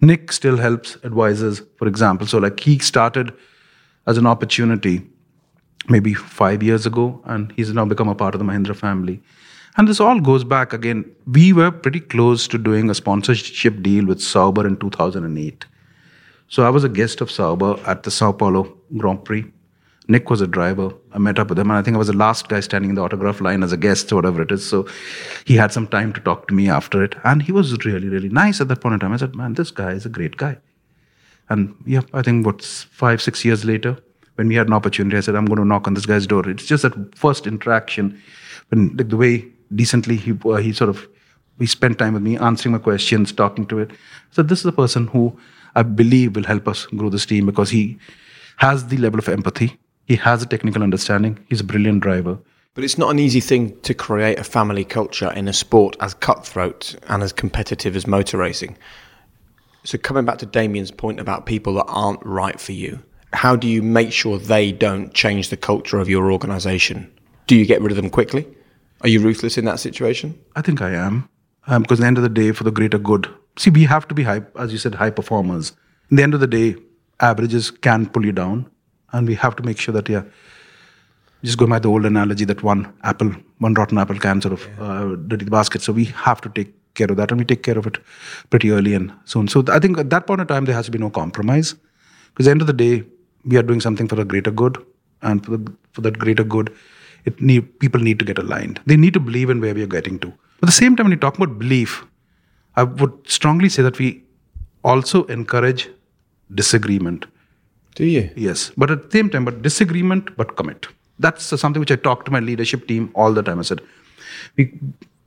[0.00, 2.26] Nick still helps advisors, for example.
[2.26, 3.32] So, like, he started
[4.06, 5.06] as an opportunity
[5.88, 9.22] maybe five years ago, and he's now become a part of the Mahindra family.
[9.76, 11.04] And this all goes back again.
[11.26, 15.64] We were pretty close to doing a sponsorship deal with Sauber in 2008.
[16.48, 19.44] So I was a guest of Sauber at the Sao Paulo Grand Prix.
[20.10, 20.90] Nick was a driver.
[21.12, 22.94] I met up with him, and I think I was the last guy standing in
[22.96, 24.66] the autograph line as a guest or whatever it is.
[24.66, 24.88] So
[25.44, 28.30] he had some time to talk to me after it, and he was really, really
[28.30, 29.12] nice at that point in time.
[29.12, 30.56] I said, "Man, this guy is a great guy."
[31.50, 33.98] And yeah, I think what's five, six years later,
[34.36, 36.48] when we had an opportunity, I said, "I'm going to knock on this guy's door."
[36.48, 38.18] It's just that first interaction,
[38.70, 41.06] when like the way decently he uh, he sort of
[41.58, 43.90] he spent time with me, answering my questions, talking to it.
[44.30, 45.38] So this is a person who
[45.74, 47.98] I believe will help us grow this team because he
[48.56, 49.76] has the level of empathy
[50.08, 51.38] he has a technical understanding.
[51.50, 52.38] He's a brilliant driver.
[52.74, 56.14] But it's not an easy thing to create a family culture in a sport as
[56.14, 58.78] cutthroat and as competitive as motor racing.
[59.84, 63.02] So, coming back to Damian's point about people that aren't right for you,
[63.34, 67.12] how do you make sure they don't change the culture of your organization?
[67.46, 68.46] Do you get rid of them quickly?
[69.02, 70.38] Are you ruthless in that situation?
[70.56, 71.28] I think I am.
[71.66, 74.08] Um, because at the end of the day, for the greater good, see, we have
[74.08, 75.72] to be high, as you said, high performers.
[76.10, 76.76] In the end of the day,
[77.20, 78.70] averages can pull you down
[79.12, 80.22] and we have to make sure that yeah
[81.42, 84.68] just going by the old analogy that one apple one rotten apple can sort of
[84.80, 85.82] uh, dirty the basket.
[85.82, 87.98] So we have to take care of that and we take care of it
[88.50, 89.46] pretty early and soon.
[89.48, 91.74] So i think at that point in time there has to be no compromise.
[92.34, 93.04] Because at the end of the day
[93.44, 94.84] we are doing something for the greater good
[95.22, 96.74] and for, the, for that greater good
[97.24, 98.80] it need, people need to get aligned.
[98.86, 100.28] They need to believe in where we are getting to.
[100.60, 102.04] But at the same time when you talk about belief
[102.76, 104.08] i would strongly say that we
[104.90, 105.88] also encourage
[106.60, 107.26] disagreement
[107.94, 108.30] do you?
[108.36, 108.72] Yes.
[108.76, 110.86] But at the same time, but disagreement, but commit.
[111.18, 113.58] That's something which I talk to my leadership team all the time.
[113.58, 113.80] I said,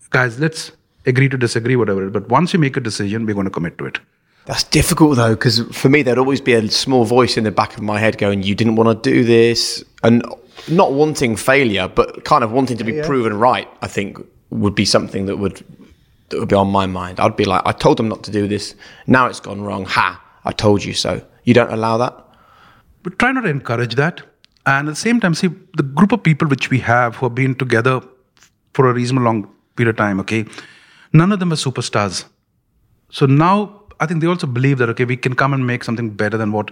[0.10, 0.71] guys, let's
[1.06, 2.10] agree to disagree, whatever.
[2.10, 4.00] But once you make a decision, we're going to commit to it.
[4.45, 7.78] That's difficult though, because for me, there'd always be a small voice in the back
[7.78, 10.26] of my head going, "You didn't want to do this," and
[10.67, 13.06] not wanting failure, but kind of wanting to be yeah.
[13.06, 13.67] proven right.
[13.84, 14.17] I think
[14.50, 15.63] would be something that would
[16.30, 17.19] that would be on my mind.
[17.19, 18.74] I'd be like, "I told them not to do this.
[19.06, 19.86] Now it's gone wrong.
[19.86, 20.19] Ha!
[20.43, 22.13] I told you so." You don't allow that
[23.04, 24.22] but try not to encourage that.
[24.66, 27.36] And at the same time, see the group of people which we have who have
[27.36, 28.02] been together
[28.74, 30.46] for a reasonable long period of time, okay,
[31.14, 32.26] none of them are superstars.
[33.10, 36.10] So now I think they also believe that okay, we can come and make something
[36.10, 36.72] better than what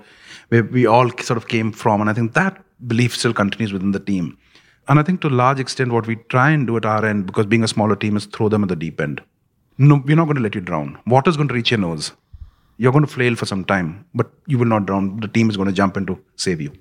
[0.50, 2.02] we, we all sort of came from.
[2.02, 4.38] And I think that belief still continues within the team.
[4.88, 7.28] And I think to a large extent, what we try and do at our end,
[7.28, 9.22] because being a smaller team, is throw them at the deep end.
[9.78, 10.98] No, we're not going to let you drown.
[11.06, 12.12] Water's going to reach your nose
[12.80, 15.20] you're going to flail for some time, but you will not drown.
[15.20, 16.72] The team is going to jump in to save you.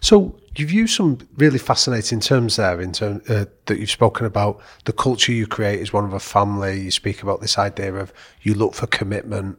[0.00, 4.60] So you've used some really fascinating terms there in term, uh, that you've spoken about.
[4.84, 6.80] The culture you create is one of a family.
[6.80, 9.58] You speak about this idea of you look for commitment,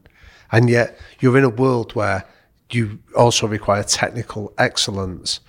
[0.54, 2.24] and yet you're in a world where
[2.72, 5.42] you also require technical excellence.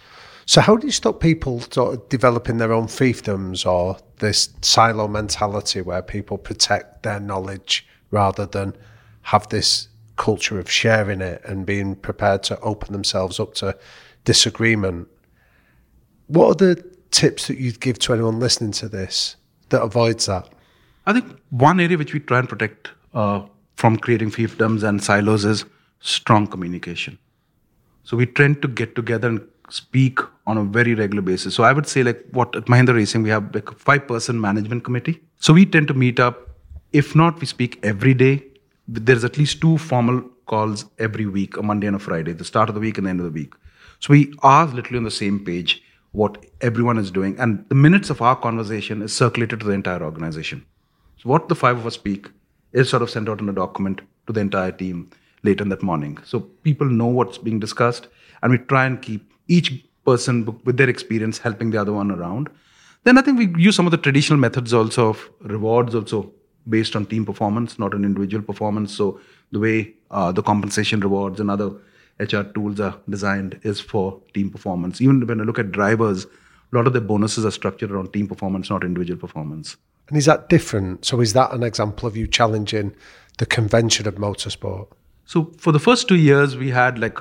[0.45, 5.07] So how do you stop people sort of developing their own fiefdoms or this silo
[5.07, 8.75] mentality where people protect their knowledge rather than
[9.23, 13.77] have this culture of sharing it and being prepared to open themselves up to
[14.25, 15.09] disagreement.
[16.27, 19.37] What are the tips that you'd give to anyone listening to this
[19.71, 20.49] that avoids that?
[21.07, 23.43] I think one area which we try and protect uh,
[23.77, 25.65] from creating fiefdoms and silos is
[26.01, 27.19] strong communication.
[28.05, 31.55] So we tend to get together and speak on a very regular basis.
[31.55, 34.41] So I would say, like, what at Mahindra Racing, we have like a five person
[34.41, 35.21] management committee.
[35.39, 36.49] So we tend to meet up.
[36.93, 38.45] If not, we speak every day.
[38.89, 42.69] There's at least two formal calls every week, a Monday and a Friday, the start
[42.69, 43.55] of the week and the end of the week.
[44.01, 47.39] So we are literally on the same page, what everyone is doing.
[47.39, 50.67] And the minutes of our conversation is circulated to the entire organization.
[51.19, 52.29] So what the five of us speak
[52.73, 55.11] is sort of sent out in a document to the entire team
[55.45, 56.19] later in that morning.
[56.25, 58.09] So people know what's being discussed,
[58.43, 62.51] and we try and keep each person with their experience helping the other one around.
[63.05, 66.33] Then I think we use some of the traditional methods also of rewards also
[66.69, 68.95] based on team performance, not on individual performance.
[68.95, 69.21] So
[69.51, 71.73] the way uh, the compensation rewards and other
[72.19, 75.01] HR tools are designed is for team performance.
[75.01, 76.29] Even when I look at drivers, a
[76.73, 79.77] lot of their bonuses are structured around team performance, not individual performance.
[80.09, 81.05] And is that different?
[81.05, 82.95] So is that an example of you challenging
[83.39, 84.89] the convention of motorsport?
[85.27, 87.19] So for the first two years, we had like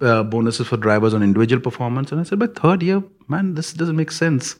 [0.00, 3.72] uh, bonuses for drivers on individual performance, and I said, by third year, man, this
[3.72, 4.58] doesn't make sense.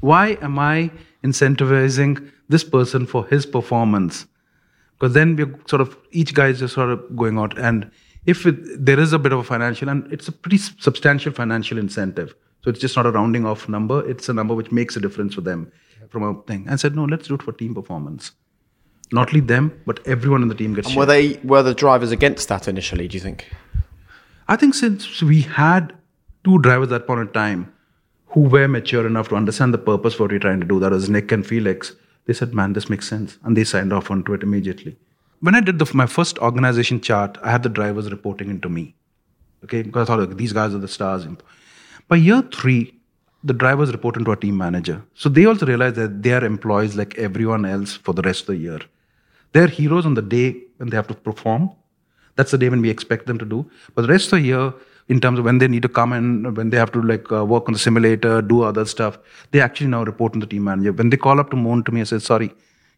[0.00, 0.90] Why am I
[1.24, 4.26] incentivizing this person for his performance?
[4.98, 7.90] Because then we're sort of each guy is just sort of going out, and
[8.26, 11.78] if it, there is a bit of a financial, and it's a pretty substantial financial
[11.78, 12.34] incentive.
[12.62, 15.34] So it's just not a rounding off number; it's a number which makes a difference
[15.34, 15.72] for them
[16.08, 16.66] from a thing.
[16.68, 18.32] And said, no, let's do it for team performance
[19.12, 20.88] not only them, but everyone in the team gets.
[20.88, 23.08] And were they were the drivers against that initially?
[23.08, 23.50] Do you think?
[24.48, 25.92] I think since we had
[26.44, 27.72] two drivers at that point in time
[28.32, 30.92] who were mature enough to understand the purpose for what we're trying to do, that
[30.92, 31.94] was Nick and Felix.
[32.26, 34.96] They said, "Man, this makes sense," and they signed off onto it immediately.
[35.40, 38.94] When I did the, my first organization chart, I had the drivers reporting into me.
[39.64, 41.26] Okay, because I thought these guys are the stars.
[42.08, 42.94] By year three,
[43.44, 45.02] the drivers report into a team manager.
[45.14, 48.46] So they also realize that they are employees like everyone else for the rest of
[48.48, 48.78] the year.
[49.52, 51.70] They're heroes on the day when they have to perform.
[52.36, 53.70] That's the day when we expect them to do.
[53.94, 54.72] But the rest of the year,
[55.12, 57.44] in terms of when they need to come in, when they have to like uh,
[57.52, 59.18] work on the simulator, do other stuff,
[59.50, 60.92] they actually now report to the team manager.
[60.92, 62.52] When they call up to moan to me I say, sorry,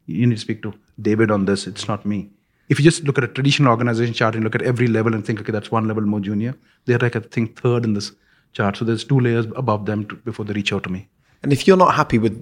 [0.06, 0.72] you need to speak to
[1.08, 2.30] David on this, it's not me.
[2.68, 5.26] If you just look at a traditional organization chart and look at every level and
[5.26, 8.12] think, okay, that's one level more junior, they're like, I think, third in this
[8.52, 8.76] chart.
[8.76, 11.08] So there's two layers above them to, before they reach out to me.
[11.42, 12.34] And if you're not happy with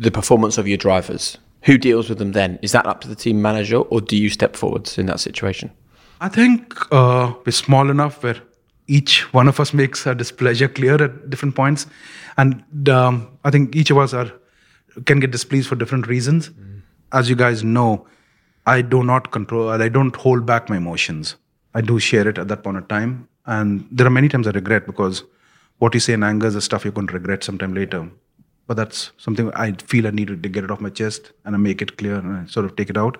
[0.00, 2.58] the performance of your drivers, who deals with them then?
[2.62, 5.70] Is that up to the team manager, or do you step forwards in that situation?
[6.20, 8.40] I think uh, we're small enough where
[8.98, 11.86] each one of us makes our displeasure clear at different points,
[12.36, 14.30] and um, I think each of us are
[15.06, 16.50] can get displeased for different reasons.
[16.50, 16.80] Mm.
[17.12, 18.06] As you guys know,
[18.66, 19.68] I do not control.
[19.70, 21.36] I don't hold back my emotions.
[21.74, 24.50] I do share it at that point of time, and there are many times I
[24.50, 25.22] regret because
[25.78, 28.10] what you say in anger is the stuff you're going to regret sometime later
[28.70, 31.58] but that's something I feel I needed to get it off my chest and I
[31.58, 33.16] make it clear and I sort of take it out.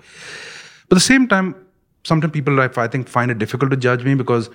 [0.89, 1.57] But at the same time,
[2.05, 4.49] sometimes people I think find it difficult to judge me because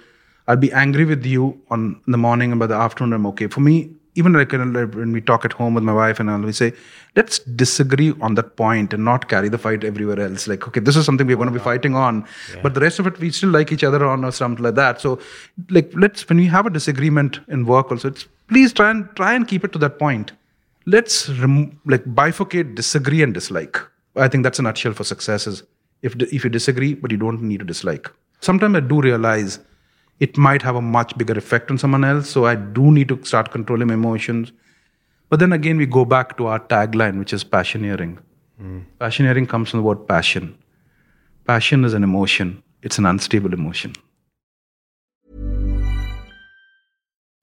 [0.47, 3.47] I'll be angry with you on in the morning and by the afternoon I'm okay.
[3.47, 6.53] For me, even like when we talk at home with my wife and I'll we
[6.53, 6.71] say,
[7.15, 10.47] let's disagree on that point and not carry the fight everywhere else.
[10.47, 12.62] Like, okay, this is something we're going to be fighting on, yeah.
[12.62, 15.01] but the rest of it we still like each other on or something like that.
[15.01, 15.19] So,
[15.69, 19.34] like, let's when we have a disagreement in work also, it's please try and try
[19.34, 20.31] and keep it to that point
[20.86, 23.79] let's rem- like bifurcate disagree and dislike.
[24.15, 25.63] I think that's a nutshell for success is
[26.01, 28.10] if, if you disagree, but you don't need to dislike.
[28.41, 29.60] Sometimes I do realize
[30.19, 32.30] it might have a much bigger effect on someone else.
[32.30, 34.51] So I do need to start controlling my emotions.
[35.30, 38.19] But then again, we go back to our tagline, which is passioneering.
[38.62, 38.86] Mm.
[38.99, 40.58] Passioneering comes from the word passion.
[41.45, 43.93] Passion is an emotion, it's an unstable emotion.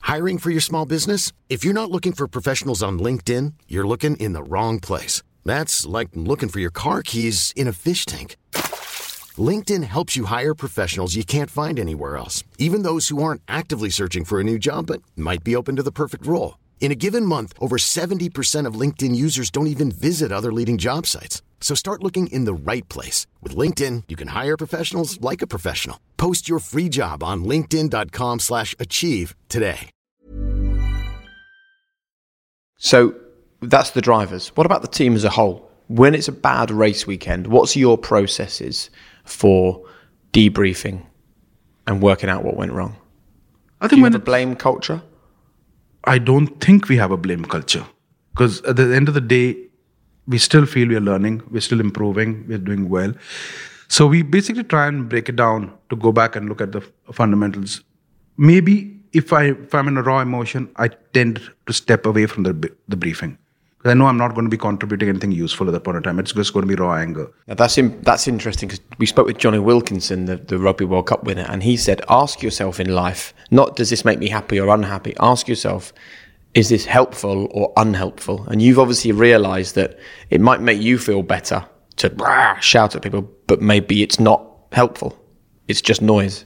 [0.01, 1.33] Hiring for your small business?
[1.49, 5.23] If you're not looking for professionals on LinkedIn, you're looking in the wrong place.
[5.45, 8.37] That's like looking for your car keys in a fish tank.
[9.38, 13.88] LinkedIn helps you hire professionals you can't find anywhere else, even those who aren't actively
[13.88, 16.59] searching for a new job but might be open to the perfect role.
[16.81, 21.07] In a given month, over 70% of LinkedIn users don't even visit other leading job
[21.07, 21.40] sites.
[21.61, 23.27] So start looking in the right place.
[23.40, 25.99] With LinkedIn, you can hire professionals like a professional.
[26.18, 29.90] Post your free job on linkedin.com slash achieve today.
[32.79, 33.14] So
[33.61, 34.49] that's the drivers.
[34.57, 35.71] What about the team as a whole?
[35.87, 38.90] When it's a bad race weekend, what's your processes
[39.25, 39.85] for
[40.33, 41.05] debriefing
[41.87, 42.97] and working out what went wrong?
[43.81, 45.03] I think Do you when have a blame culture.
[46.05, 47.85] I don't think we have a blame culture
[48.35, 49.57] because at the end of the day,
[50.27, 53.13] we still feel we are learning, we're still improving, we're doing well.
[53.89, 56.81] So we basically try and break it down to go back and look at the
[57.13, 57.83] fundamentals.
[58.37, 62.45] Maybe if I if I'm in a raw emotion, I tend to step away from
[62.45, 63.39] the the briefing.
[63.83, 66.05] 'Cause I know I'm not going to be contributing anything useful at that point in
[66.05, 66.21] time.
[66.21, 67.29] It's just going to be raw anger.
[67.49, 71.07] Now that's in, that's interesting because we spoke with Jonny Wilkinson, the, the Rugby World
[71.07, 74.61] Cup winner, and he said, "Ask yourself in life, not does this make me happy
[74.61, 75.14] or unhappy.
[75.18, 75.92] Ask yourself,
[76.55, 79.99] is this helpful or unhelpful?" And you've obviously realised that
[80.31, 81.64] it might make you feel better
[81.97, 85.18] to "Rah!" shout at people, but maybe it's not helpful.
[85.66, 86.45] It's just noise.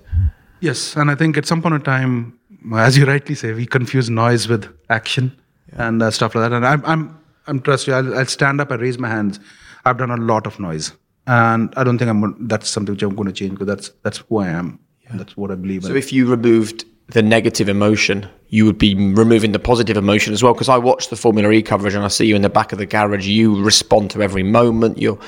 [0.61, 2.39] Yes, and I think at some point in time,
[2.75, 5.37] as you rightly say, we confuse noise with action
[5.73, 6.57] and uh, stuff like that.
[6.57, 7.95] And I'm, I'm, I'm trust you.
[7.95, 8.71] I'll, I'll stand up.
[8.73, 9.39] I raise my hands.
[9.85, 10.93] I've done a lot of noise,
[11.27, 12.47] and I don't think I'm.
[12.49, 14.79] That's something which I'm going to change because that's that's who I am.
[15.09, 15.97] And that's what I believe So in.
[15.97, 20.53] if you removed the negative emotion, you would be removing the positive emotion as well.
[20.53, 22.79] Because I watch the Formula E coverage and I see you in the back of
[22.79, 23.27] the garage.
[23.29, 24.99] You respond to every moment.
[24.99, 25.19] You're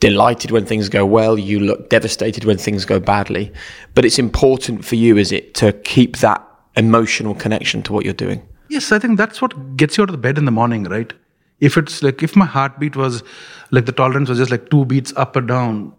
[0.00, 1.38] delighted when things go well.
[1.38, 3.50] You look devastated when things go badly.
[3.94, 6.46] But it's important for you, is it, to keep that
[6.76, 8.46] emotional connection to what you're doing?
[8.68, 11.10] Yes, I think that's what gets you out of the bed in the morning, right?
[11.60, 13.22] If it's like if my heartbeat was
[13.70, 15.92] like the tolerance was just like two beats up or down,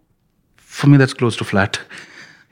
[0.58, 1.80] for me that's close to flat.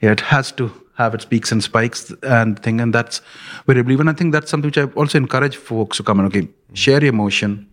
[0.00, 3.18] Yeah, it has to have its peaks and spikes and thing, and that's
[3.64, 4.00] where I believe.
[4.00, 7.00] And I think that's something which I also encourage folks to come and okay, share
[7.00, 7.68] your emotion,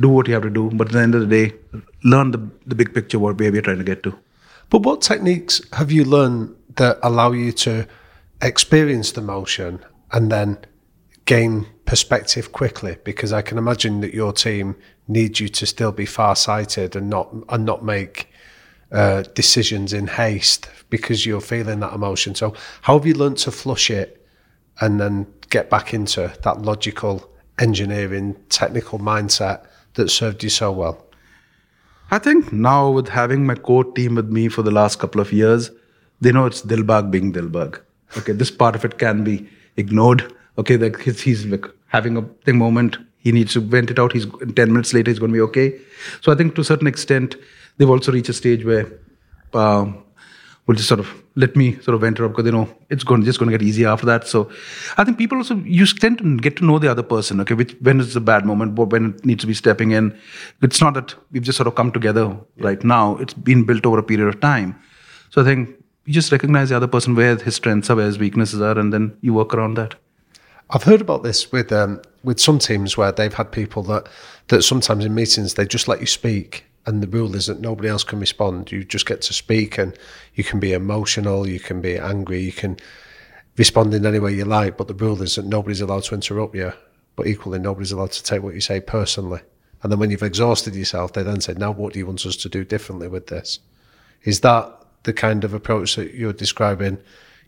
[0.00, 1.54] do what you have to do, but at the end of the day,
[2.04, 4.18] learn the the big picture what where we're trying to get to.
[4.70, 7.86] But what techniques have you learned that allow you to
[8.40, 10.58] experience the motion and then
[11.26, 12.96] gain perspective quickly?
[13.04, 14.76] Because I can imagine that your team
[15.08, 18.28] needs you to still be far-sighted and not and not make
[18.92, 22.34] uh, decisions in haste because you're feeling that emotion.
[22.34, 24.26] So, how have you learned to flush it
[24.80, 31.06] and then get back into that logical engineering technical mindset that served you so well?
[32.10, 35.32] I think now with having my core team with me for the last couple of
[35.32, 35.70] years,
[36.20, 37.80] they know it's Dilbagh being Dilbagh.
[38.18, 40.30] Okay, this part of it can be ignored.
[40.58, 42.98] Okay, like he's, he's like having a thing moment.
[43.18, 44.12] He needs to vent it out.
[44.12, 45.10] He's ten minutes later.
[45.10, 45.78] He's going to be okay.
[46.20, 47.36] So I think to a certain extent,
[47.78, 48.92] they've also reached a stage where
[49.54, 50.04] um,
[50.66, 53.04] will just sort of let me sort of vent it out because you know it's
[53.04, 54.26] going just going to get easier after that.
[54.26, 54.50] So
[54.96, 57.40] I think people also you tend to get to know the other person.
[57.40, 60.16] Okay, which when it's a bad moment, when it needs to be stepping in.
[60.60, 63.16] It's not that we've just sort of come together right now.
[63.16, 64.78] It's been built over a period of time.
[65.30, 65.70] So I think
[66.04, 68.92] you just recognize the other person where his strengths are, where his weaknesses are, and
[68.92, 69.94] then you work around that.
[70.74, 74.08] I've heard about this with um, with some teams where they've had people that
[74.48, 77.90] that sometimes in meetings they just let you speak, and the rule is that nobody
[77.90, 78.72] else can respond.
[78.72, 79.96] You just get to speak, and
[80.34, 82.78] you can be emotional, you can be angry, you can
[83.58, 84.78] respond in any way you like.
[84.78, 86.72] But the rule is that nobody's allowed to interrupt you,
[87.16, 89.40] but equally nobody's allowed to take what you say personally.
[89.82, 92.36] And then when you've exhausted yourself, they then say, "Now, what do you want us
[92.36, 93.58] to do differently with this?"
[94.24, 96.96] Is that the kind of approach that you're describing?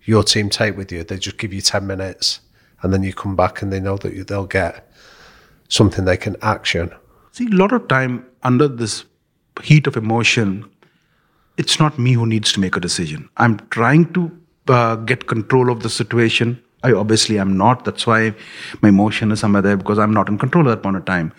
[0.04, 1.04] Your team take with you?
[1.04, 2.40] They just give you ten minutes
[2.84, 4.92] and then you come back and they know that you, they'll get
[5.68, 6.92] something they can action.
[7.32, 9.04] See, a lot of time under this
[9.62, 10.70] heat of emotion,
[11.56, 13.28] it's not me who needs to make a decision.
[13.38, 14.30] I'm trying to
[14.68, 16.62] uh, get control of the situation.
[16.82, 17.86] I obviously am not.
[17.86, 18.34] That's why
[18.82, 21.32] my emotion is somewhere there because I'm not in control at that point of time.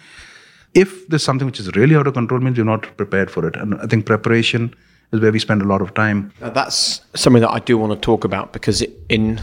[0.74, 3.56] If there's something which is really out of control, means you're not prepared for it.
[3.56, 4.74] And I think preparation
[5.12, 6.34] is where we spend a lot of time.
[6.42, 9.40] Now, that's something that I do want to talk about because in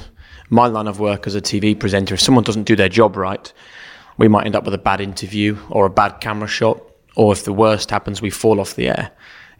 [0.52, 3.50] my line of work as a TV presenter, if someone doesn't do their job right,
[4.18, 6.78] we might end up with a bad interview or a bad camera shot,
[7.16, 9.10] or if the worst happens, we fall off the air.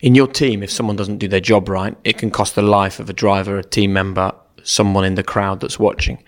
[0.01, 3.01] In your team, if someone doesn't do their job right, it can cost the life
[3.01, 4.33] of a driver, a team member,
[4.65, 6.23] someone in the crowd that's watching.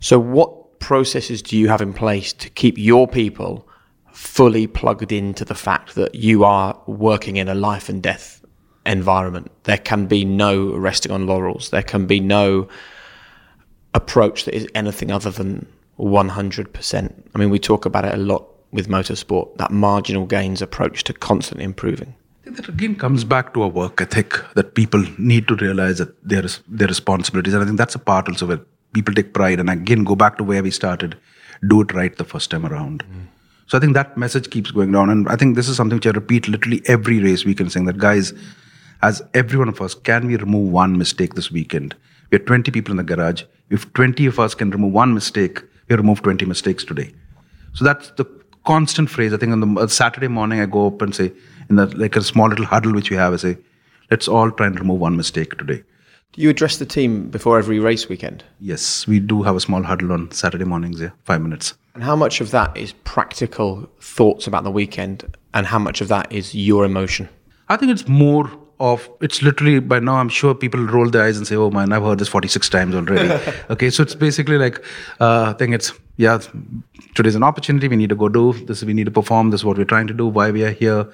[0.00, 3.66] So, what processes do you have in place to keep your people
[4.12, 8.44] fully plugged into the fact that you are working in a life and death
[8.84, 9.50] environment?
[9.62, 11.70] There can be no resting on laurels.
[11.70, 12.68] There can be no
[13.94, 15.66] approach that is anything other than
[15.98, 17.12] 100%.
[17.34, 21.12] I mean, we talk about it a lot with motorsport, that marginal gains approach to
[21.12, 22.14] constantly improving.
[22.40, 25.98] I think that again comes back to a work ethic that people need to realize
[25.98, 28.60] that there is their responsibilities, and I think that's a part also where
[28.94, 29.60] people take pride.
[29.60, 31.16] And again, go back to where we started:
[31.68, 33.04] do it right the first time around.
[33.04, 33.26] Mm.
[33.66, 36.06] So I think that message keeps going down, and I think this is something which
[36.06, 38.32] I repeat literally every race weekend, saying that guys,
[39.02, 41.94] as every one of us, can we remove one mistake this weekend?
[42.32, 43.42] We have 20 people in the garage.
[43.68, 47.12] If 20 of us can remove one mistake, we remove 20 mistakes today.
[47.74, 48.24] So that's the
[48.64, 49.34] constant phrase.
[49.34, 51.30] I think on the uh, Saturday morning, I go up and say,
[51.68, 53.58] in that like a small little huddle which we have, I say,
[54.10, 55.82] let's all try and remove one mistake today.
[56.32, 58.42] Do you address the team before every race weekend?
[58.60, 61.74] Yes, we do have a small huddle on Saturday mornings, yeah, five minutes.
[61.92, 66.08] And how much of that is practical thoughts about the weekend, and how much of
[66.08, 67.28] that is your emotion?
[67.68, 68.50] I think it's more
[68.90, 71.92] of it's literally by now i'm sure people roll their eyes and say oh man
[71.92, 73.28] i've heard this 46 times already.
[73.70, 74.84] Okay so it's basically like
[75.20, 76.38] uh, i think it's yeah
[77.14, 77.88] today's an opportunity.
[77.88, 78.82] We need to go do this.
[78.82, 79.50] We need to perform.
[79.50, 80.26] This is what we're trying to do.
[80.26, 81.06] Why we are here?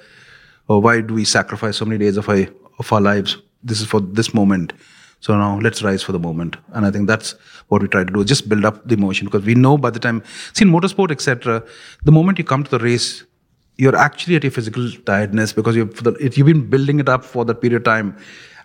[0.67, 2.45] Or why do we sacrifice so many days of our,
[2.77, 3.37] of our lives?
[3.63, 4.73] This is for this moment.
[5.21, 6.55] So now let's rise for the moment.
[6.73, 7.35] And i think that's
[7.67, 8.23] what we try to do.
[8.23, 9.27] Just build up the emotion.
[9.27, 11.63] Because we know by the time see in motorsport etc
[12.03, 13.23] the moment you come to the race
[13.79, 17.23] you're actually at your physical tiredness because you've, the, it, you've been building it up
[17.23, 18.17] for that period of time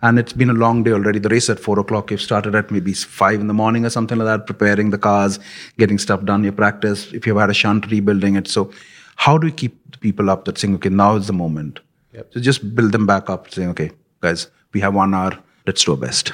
[0.03, 1.21] and it's been a long day already.
[1.21, 4.19] The race at four o'clock, you've started at maybe five in the morning or something
[4.19, 5.39] like that, preparing the cars,
[5.79, 7.13] getting stuff done, your practice.
[7.13, 8.49] If you've had a shunt, rebuilding it.
[8.49, 8.73] So,
[9.17, 11.79] how do we keep people up that saying, okay, now is the moment?
[12.13, 12.35] Yep.
[12.35, 15.93] So, just build them back up, saying, okay, guys, we have one hour, let's do
[15.93, 16.33] our best.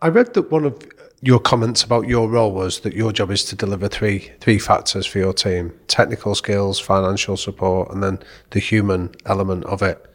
[0.00, 0.78] I read that one of
[1.22, 5.06] your comments about your role was that your job is to deliver three three factors
[5.06, 8.18] for your team: technical skills, financial support, and then
[8.50, 10.06] the human element of it.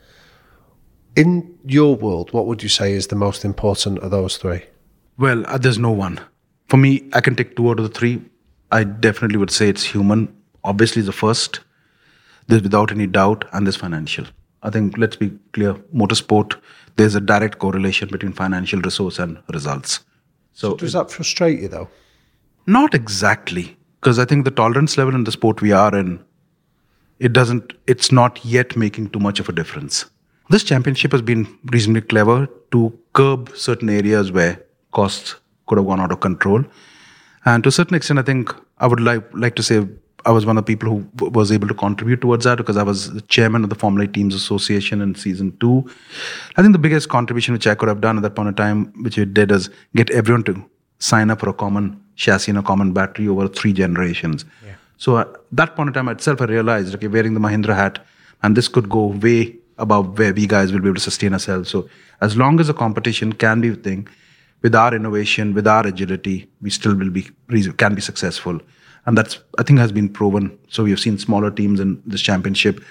[1.16, 4.64] In your world, what would you say is the most important of those three?
[5.18, 6.20] Well, uh, there's no one.
[6.68, 8.22] For me, I can take two out of the three.
[8.72, 10.36] I definitely would say it's human.
[10.64, 11.60] Obviously, the first,
[12.48, 14.26] there's without any doubt, and there's financial.
[14.64, 16.60] I think let's be clear: motorsport,
[16.96, 20.00] there's a direct correlation between financial resource and results.
[20.56, 21.90] So, so does that frustrate you though?
[22.66, 26.24] Not exactly, because I think the tolerance level in the sport we are in,
[27.20, 27.74] it doesn't.
[27.88, 30.06] It's not yet making too much of a difference.
[30.50, 35.36] This championship has been reasonably clever to curb certain areas where costs
[35.68, 36.64] could have gone out of control,
[37.46, 39.86] and to a certain extent, I think I would like like to say
[40.26, 42.84] I was one of the people who was able to contribute towards that because I
[42.84, 45.88] was the chairman of the Formula Teams Association in season two.
[46.58, 48.92] I think the biggest contribution which I could have done at that point in time,
[49.04, 50.64] which we did, is get everyone to
[50.98, 54.46] sign up for a common chassis and a common battery over three generations.
[54.66, 54.74] Yeah.
[54.98, 58.04] So at that point in time itself, I realized, okay, wearing the Mahindra hat,
[58.42, 61.70] and this could go way above where we guys will be able to sustain ourselves.
[61.70, 61.88] So
[62.22, 64.08] as long as the competition can be a thing,
[64.64, 67.30] with our innovation, with our agility, we still will be
[67.78, 68.60] can be successful
[69.06, 70.58] and that's I think has been proven.
[70.70, 72.84] So we have seen smaller teams in this championship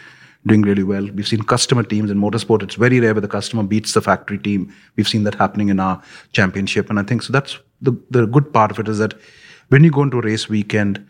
[0.46, 1.08] doing really well.
[1.14, 2.62] We've seen customer teams in motorsport.
[2.62, 4.72] It's very rare where the customer beats the factory team.
[4.96, 6.02] We've seen that happening in our
[6.32, 7.32] championship, and I think so.
[7.32, 9.14] That's the the good part of it is that
[9.68, 11.04] when you go into a race weekend,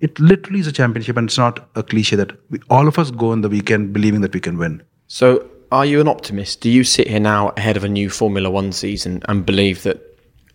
[0.00, 3.10] it literally is a championship, and it's not a cliche that we, all of us
[3.10, 4.82] go in the weekend believing that we can win.
[5.06, 5.46] So.
[5.72, 6.62] Are you an optimist?
[6.62, 10.00] Do you sit here now ahead of a new Formula One season and believe that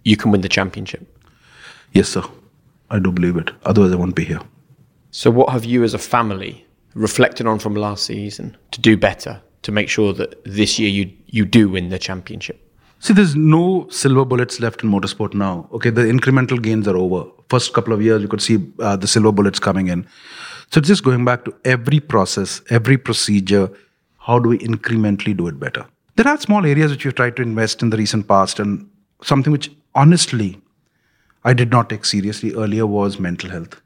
[0.04, 1.08] you can win the championship?
[1.94, 2.24] Yes, sir.
[2.90, 3.52] I do believe it.
[3.64, 4.42] Otherwise, I won't be here.
[5.12, 9.42] So, what have you as a family reflected on from last season to do better
[9.64, 12.62] to make sure that this year you you do win the championship?
[13.00, 15.70] See, there's no silver bullets left in motorsport now.
[15.74, 17.30] Okay, the incremental gains are over.
[17.50, 20.08] First couple of years, you could see uh, the silver bullets coming in.
[20.72, 23.70] So, just going back to every process, every procedure,
[24.20, 25.86] how do we incrementally do it better?
[26.16, 28.90] There are small areas which we've tried to invest in the recent past, and
[29.22, 30.60] something which honestly
[31.46, 33.82] I did not take seriously earlier was mental health.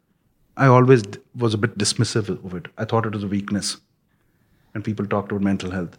[0.55, 1.03] I always
[1.35, 2.67] was a bit dismissive of it.
[2.77, 3.77] I thought it was a weakness.
[4.73, 5.97] And people talked about mental health.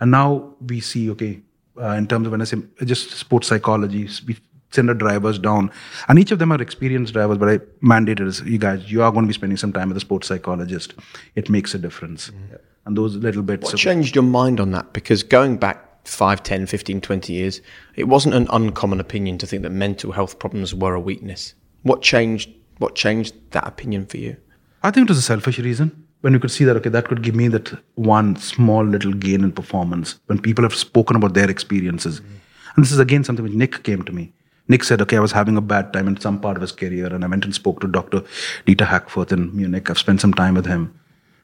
[0.00, 1.40] And now we see, okay,
[1.80, 4.36] uh, in terms of when I say just sports psychology, we
[4.70, 5.70] send our drivers down.
[6.08, 9.10] And each of them are experienced drivers, but I mandated as you guys, you are
[9.10, 10.94] going to be spending some time with a sports psychologist.
[11.34, 12.30] It makes a difference.
[12.30, 12.56] Mm-hmm.
[12.84, 13.64] And those little bits.
[13.64, 14.92] What changed your mind on that?
[14.92, 17.60] Because going back 5, 10, 15, 20 years,
[17.96, 21.54] it wasn't an uncommon opinion to think that mental health problems were a weakness.
[21.82, 24.36] What changed what changed that opinion for you?
[24.82, 26.06] I think it was a selfish reason.
[26.20, 29.44] When you could see that, okay, that could give me that one small little gain
[29.44, 30.18] in performance.
[30.26, 32.20] When people have spoken about their experiences.
[32.20, 32.34] Mm-hmm.
[32.76, 34.32] And this is again something which Nick came to me.
[34.68, 37.06] Nick said, okay, I was having a bad time in some part of his career,
[37.06, 38.20] and I went and spoke to Dr.
[38.66, 39.88] Dieter Hackfort in Munich.
[39.88, 40.98] I've spent some time with him,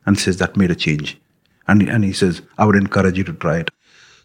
[0.05, 1.19] and says that made a change.
[1.67, 3.71] And, and he says, I would encourage you to try it.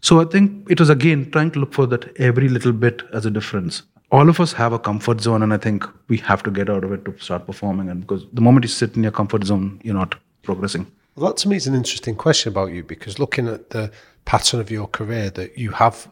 [0.01, 3.25] So I think it was again trying to look for that every little bit as
[3.25, 3.83] a difference.
[4.11, 6.83] All of us have a comfort zone, and I think we have to get out
[6.83, 7.89] of it to start performing.
[7.89, 10.87] And because the moment you sit in your comfort zone, you're not progressing.
[11.15, 13.91] Well, that to me is an interesting question about you because looking at the
[14.25, 16.09] pattern of your career, that you have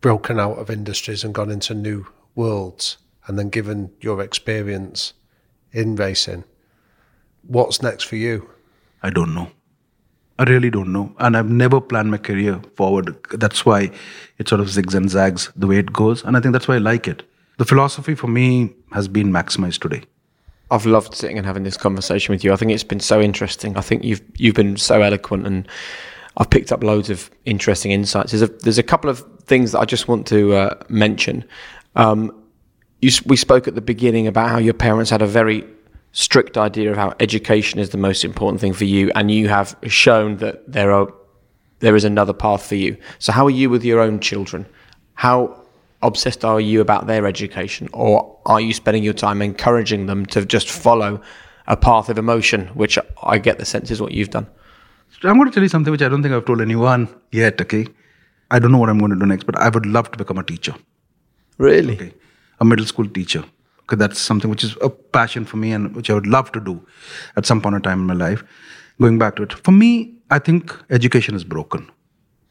[0.00, 2.96] broken out of industries and gone into new worlds,
[3.26, 5.12] and then given your experience
[5.72, 6.42] in racing,
[7.42, 8.48] what's next for you?
[9.02, 9.50] I don't know.
[10.40, 11.14] I really don't know.
[11.18, 13.14] And I've never planned my career forward.
[13.30, 13.90] That's why
[14.38, 16.24] it sort of zigs and zags the way it goes.
[16.24, 17.22] And I think that's why I like it.
[17.58, 20.02] The philosophy for me has been maximized today.
[20.70, 22.54] I've loved sitting and having this conversation with you.
[22.54, 23.76] I think it's been so interesting.
[23.76, 25.68] I think you've you've been so eloquent, and
[26.38, 28.32] I've picked up loads of interesting insights.
[28.32, 31.44] There's a, there's a couple of things that I just want to uh, mention.
[31.96, 32.32] Um,
[33.02, 35.66] you, we spoke at the beginning about how your parents had a very
[36.12, 39.76] strict idea of how education is the most important thing for you, and you have
[39.86, 41.12] shown that there are
[41.80, 42.96] there is another path for you.
[43.18, 44.66] So, how are you with your own children?
[45.14, 45.62] How
[46.02, 50.44] obsessed are you about their education, or are you spending your time encouraging them to
[50.44, 51.20] just follow
[51.66, 54.46] a path of emotion, which I get the sense is what you've done?
[55.22, 57.86] I'm going to tell you something which I don't think I've told anyone yet, okay?
[58.50, 60.38] I don't know what I'm going to do next, but I would love to become
[60.38, 60.74] a teacher.
[61.58, 61.94] Really?
[61.94, 62.14] Okay.
[62.60, 63.44] A middle school teacher.
[63.98, 66.84] That's something which is a passion for me and which I would love to do
[67.36, 68.44] at some point in time in my life.
[69.00, 69.52] Going back to it.
[69.52, 71.90] For me, I think education is broken.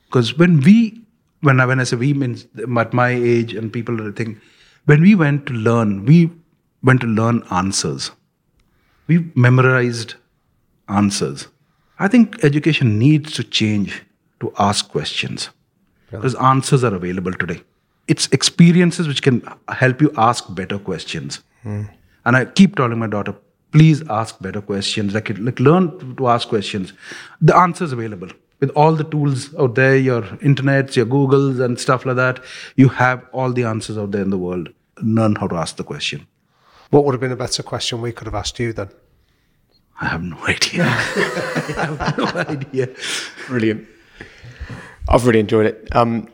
[0.06, 1.02] Because when we,
[1.42, 4.40] when I, when I say we means at my age and people I think,
[4.86, 6.32] when we went to learn, we
[6.84, 8.12] went to learn answers.
[9.08, 10.16] We memorized
[10.88, 11.48] answers.
[12.00, 14.04] I think education needs to change
[14.40, 15.50] to ask questions
[16.10, 17.62] because answers are available today.
[18.10, 21.40] It's experiences which can help you ask better questions.
[22.26, 23.36] And I keep telling my daughter,
[23.72, 25.14] please ask better questions.
[25.14, 26.94] Like, like learn to ask questions.
[27.40, 28.30] The answers available
[28.60, 32.44] with all the tools out there, your internets, your Googles, and stuff like that.
[32.76, 34.70] You have all the answers out there in the world.
[35.02, 36.28] Learn how to ask the question.
[36.90, 38.90] What would have been a better question we could have asked you then?
[40.02, 40.84] I have no idea.
[40.86, 42.90] I have no idea.
[43.48, 43.88] Brilliant.
[45.08, 45.96] I've really enjoyed it.
[45.96, 46.30] Um,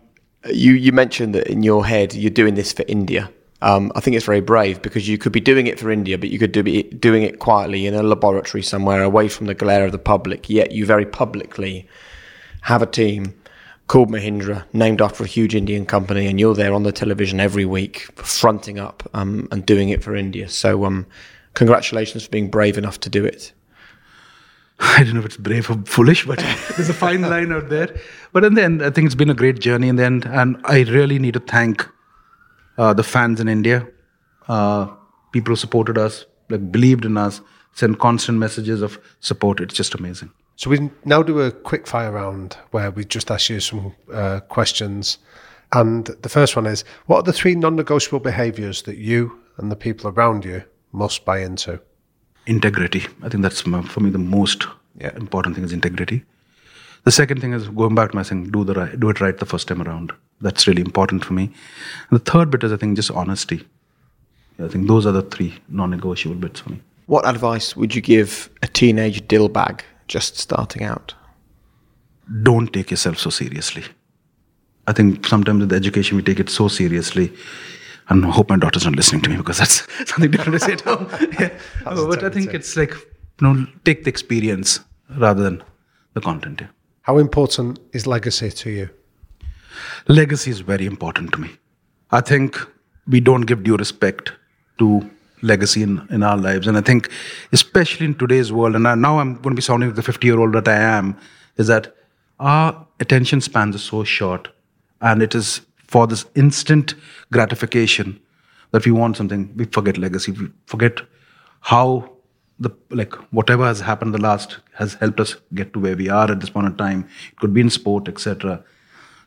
[0.47, 3.29] you you mentioned that in your head you're doing this for India.
[3.61, 6.29] Um, I think it's very brave because you could be doing it for India, but
[6.29, 9.85] you could do it doing it quietly in a laboratory somewhere away from the glare
[9.85, 10.49] of the public.
[10.49, 11.87] Yet you very publicly
[12.61, 13.33] have a team
[13.87, 17.65] called Mahindra, named after a huge Indian company, and you're there on the television every
[17.65, 20.49] week, fronting up um, and doing it for India.
[20.49, 21.05] So, um,
[21.53, 23.53] congratulations for being brave enough to do it.
[24.79, 26.39] I don't know if it's brave or foolish, but
[26.75, 27.95] there's a fine line out there.
[28.33, 30.57] But in the end, I think it's been a great journey in the end, and
[30.65, 31.87] I really need to thank
[32.77, 33.87] uh, the fans in India,
[34.47, 34.87] uh,
[35.31, 37.41] people who supported us, like believed in us,
[37.73, 39.59] sent constant messages of support.
[39.59, 40.31] It's just amazing.
[40.57, 44.39] So we now do a quick fire round where we just ask you some uh,
[44.41, 45.17] questions.
[45.73, 49.71] And the first one is What are the three non negotiable behaviours that you and
[49.71, 51.81] the people around you must buy into?
[52.47, 53.05] Integrity.
[53.23, 54.67] I think that's for me the most
[54.99, 55.11] Yeah.
[55.17, 56.23] important thing is integrity.
[57.03, 59.37] The second thing is going back to my saying, do the right, do it right
[59.37, 60.11] the first time around.
[60.41, 61.43] That's really important for me.
[62.09, 63.67] And the third bit is I think just honesty.
[64.63, 66.81] I think those are the three non-negotiable bits for me.
[67.07, 71.13] What advice would you give a teenage Dilbagh just starting out?
[72.43, 73.83] Don't take yourself so seriously.
[74.87, 77.31] I think sometimes with education we take it so seriously.
[78.09, 80.75] And I hope my daughter's not listening to me because that's something different to say
[80.75, 81.27] to her.
[81.39, 81.57] Yeah.
[81.83, 84.79] But I think it's like, you know, take the experience
[85.17, 85.63] rather than
[86.13, 86.61] the content.
[86.61, 86.67] Yeah.
[87.01, 88.89] How important is legacy to you?
[90.07, 91.49] legacy is very important to me.
[92.11, 92.57] I think
[93.07, 94.31] we don't give due respect
[94.79, 95.09] to
[95.41, 96.67] legacy in, in our lives.
[96.67, 97.09] And I think,
[97.51, 100.25] especially in today's world, and I, now I'm going to be sounding like the 50
[100.25, 101.17] year old that I am,
[101.57, 101.95] is that
[102.39, 104.47] our attention spans are so short.
[105.01, 106.95] And it is for this instant
[107.31, 108.19] gratification
[108.71, 110.31] that we want something, we forget legacy.
[110.31, 111.01] We forget
[111.61, 112.11] how
[112.59, 116.31] the like whatever has happened the last has helped us get to where we are
[116.31, 117.07] at this point in time.
[117.31, 118.63] It could be in sport, etc.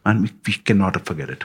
[0.05, 1.45] And we, we cannot forget it.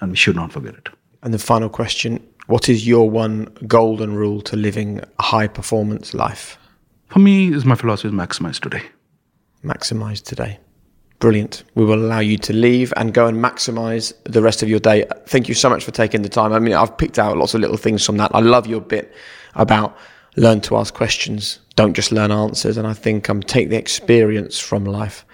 [0.00, 0.88] And we should not forget it.
[1.22, 6.12] And the final question What is your one golden rule to living a high performance
[6.12, 6.58] life?
[7.08, 8.82] For me, is my philosophy is maximize today.
[9.62, 10.58] Maximize today.
[11.20, 11.64] Brilliant.
[11.74, 15.06] We will allow you to leave and go and maximize the rest of your day.
[15.26, 16.52] Thank you so much for taking the time.
[16.52, 18.34] I mean, I've picked out lots of little things from that.
[18.34, 19.14] I love your bit
[19.54, 19.96] about
[20.36, 22.76] learn to ask questions, don't just learn answers.
[22.76, 25.24] And I think um, take the experience from life,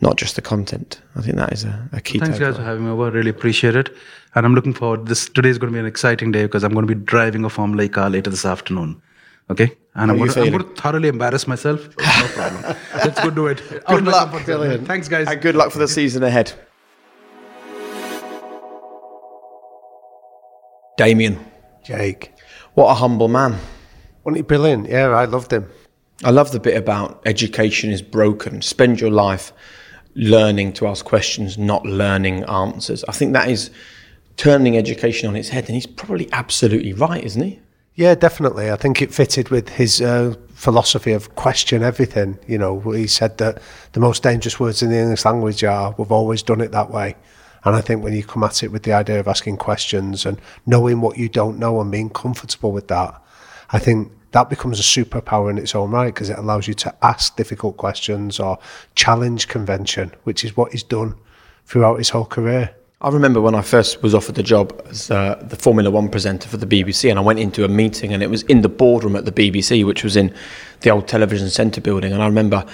[0.00, 1.00] not just the content.
[1.16, 3.10] I think that is a, a key Thanks, guys, for having me over.
[3.10, 3.94] Really appreciate it.
[4.34, 5.06] And I'm looking forward.
[5.06, 7.44] This today is going to be an exciting day because I'm going to be driving
[7.44, 9.00] a Formula E car later this afternoon.
[9.50, 11.88] Okay, and I'm going, to, I'm going to thoroughly embarrass myself.
[11.98, 12.76] No problem.
[12.94, 13.58] Let's go do it.
[13.68, 14.30] Good of luck.
[14.30, 14.86] comfort.
[14.86, 15.26] Thanks, guys.
[15.26, 16.52] And good luck for the season ahead.
[20.96, 21.38] Damian,
[21.82, 22.32] Jake.
[22.74, 23.58] what a humble man.
[24.22, 24.88] Wasn't he brilliant?
[24.88, 25.68] Yeah, I loved him.
[26.22, 28.60] I love the bit about education is broken.
[28.60, 29.52] Spend your life
[30.14, 33.02] learning to ask questions, not learning answers.
[33.04, 33.70] I think that is
[34.36, 37.58] turning education on its head, and he's probably absolutely right, isn't he?
[37.94, 38.70] Yeah, definitely.
[38.70, 42.38] I think it fitted with his uh, philosophy of question everything.
[42.46, 43.60] You know, he said that
[43.92, 47.16] the most dangerous words in the English language are we've always done it that way.
[47.64, 50.40] And I think when you come at it with the idea of asking questions and
[50.64, 53.20] knowing what you don't know and being comfortable with that,
[53.70, 56.94] I think that becomes a superpower in its own right because it allows you to
[57.04, 58.58] ask difficult questions or
[58.94, 61.16] challenge convention, which is what he's done
[61.66, 62.74] throughout his whole career.
[63.02, 66.50] I remember when I first was offered the job as uh, the Formula One presenter
[66.50, 69.16] for the BBC, and I went into a meeting, and it was in the boardroom
[69.16, 70.34] at the BBC, which was in
[70.82, 72.12] the old television centre building.
[72.12, 72.66] And I remember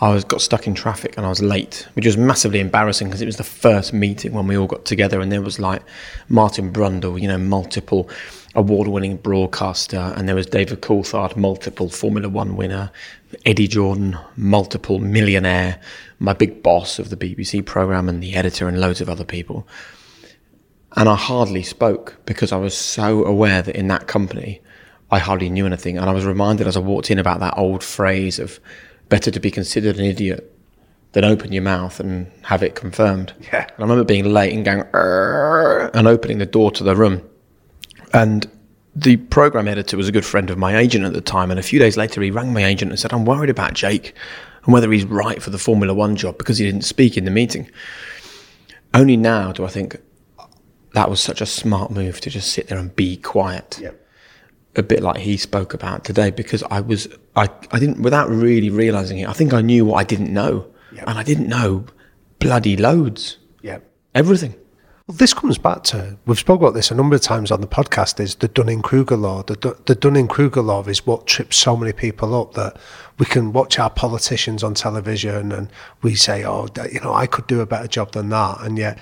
[0.00, 3.20] I was got stuck in traffic and I was late, which was massively embarrassing because
[3.20, 5.82] it was the first meeting when we all got together, and there was like
[6.30, 8.08] Martin Brundle, you know, multiple
[8.54, 12.90] award-winning broadcaster, and there was David Coulthard, multiple Formula One winner,
[13.44, 15.78] Eddie Jordan, multiple millionaire,
[16.18, 19.66] my big boss of the BBC program, and the editor, and loads of other people.
[20.96, 24.60] And I hardly spoke because I was so aware that in that company,
[25.10, 25.98] I hardly knew anything.
[25.98, 28.60] And I was reminded as I walked in about that old phrase of
[29.08, 30.50] better to be considered an idiot
[31.12, 33.32] than open your mouth and have it confirmed.
[33.52, 33.62] Yeah.
[33.62, 34.84] And I remember being late and going,
[35.94, 37.22] and opening the door to the room.
[38.12, 38.50] And
[38.96, 41.50] the program editor was a good friend of my agent at the time.
[41.50, 44.14] And a few days later, he rang my agent and said, I'm worried about Jake
[44.64, 47.30] and whether he's right for the Formula One job because he didn't speak in the
[47.30, 47.70] meeting.
[48.92, 49.96] Only now do I think
[50.92, 53.78] that was such a smart move to just sit there and be quiet.
[54.76, 58.70] A bit like he spoke about today because I was, I, I didn't, without really
[58.70, 60.66] realizing it, I think I knew what I didn't know.
[61.06, 61.86] And I didn't know
[62.38, 63.38] bloody loads.
[63.62, 63.78] Yeah.
[64.14, 64.54] Everything.
[65.06, 67.66] Well, this comes back to we've spoken about this a number of times on the
[67.66, 68.18] podcast.
[68.20, 69.42] Is the Dunning Kruger law?
[69.42, 72.78] The the Dunning Kruger law is what trips so many people up that
[73.18, 75.68] we can watch our politicians on television and
[76.00, 78.98] we say, "Oh, you know, I could do a better job than that," and yet.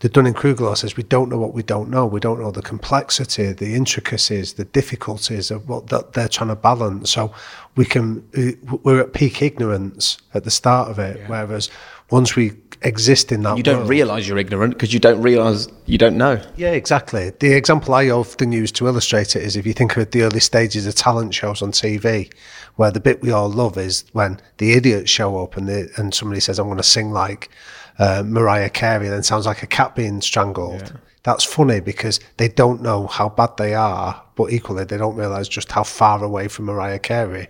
[0.00, 2.06] The Dunning Kruger law says we don't know what we don't know.
[2.06, 6.54] We don't know the complexity, the intricacies, the difficulties of what that they're trying to
[6.54, 7.10] balance.
[7.10, 7.34] So
[7.74, 11.20] we can uh, we're at peak ignorance at the start of it.
[11.26, 11.68] Whereas
[12.10, 12.52] once we
[12.82, 16.16] exist in that, You don't world- realize you're ignorant because you don't realize you don't
[16.16, 16.40] know.
[16.56, 17.32] yeah, exactly.
[17.38, 20.40] The example I often use to illustrate it is if you think of the early
[20.40, 22.30] stages of talent shows on TV,
[22.76, 26.14] where the bit we all love is when the idiots show up and the, and
[26.14, 27.50] somebody says, "I'm going to sing like
[27.98, 30.92] uh, Mariah Carey," and then sounds like a cat being strangled.
[31.24, 35.48] That's funny because they don't know how bad they are, but equally they don't realise
[35.48, 37.48] just how far away from Mariah Carey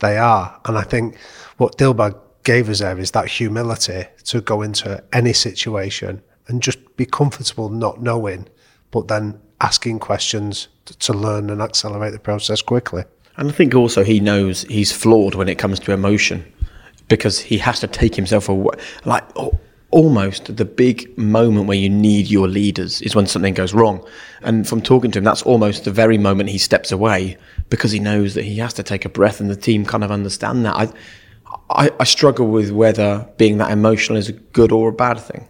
[0.00, 0.60] they are.
[0.64, 1.16] And I think
[1.58, 2.18] what Dilbagh
[2.48, 7.68] gave us there is that humility to go into any situation and just be comfortable
[7.68, 8.48] not knowing,
[8.90, 13.04] but then asking questions to learn and accelerate the process quickly.
[13.36, 16.50] And I think also he knows he's flawed when it comes to emotion
[17.08, 18.76] because he has to take himself away.
[19.04, 23.74] Like al- almost the big moment where you need your leaders is when something goes
[23.74, 24.02] wrong.
[24.40, 27.36] And from talking to him, that's almost the very moment he steps away
[27.68, 30.10] because he knows that he has to take a breath and the team kind of
[30.10, 30.76] understand that.
[30.76, 30.88] I,
[31.70, 35.46] I, I struggle with whether being that emotional is a good or a bad thing.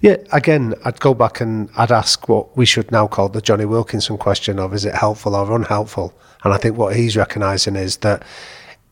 [0.00, 3.64] Yeah, again, I'd go back and I'd ask what we should now call the Jonny
[3.64, 6.14] Wilkinson question of is it helpful or unhelpful?
[6.44, 8.22] And I think what he's recognising is that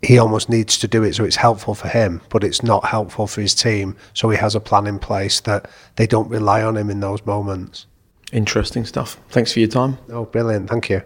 [0.02, 3.26] he almost needs to do it so it's helpful for him, but it's not helpful
[3.26, 3.96] for his team.
[4.14, 7.24] So he has a plan in place that they don't rely on him in those
[7.24, 7.86] moments.
[8.32, 9.18] Interesting stuff.
[9.28, 9.98] Thanks for your time.
[10.10, 10.68] Oh, brilliant.
[10.68, 11.02] Thank you.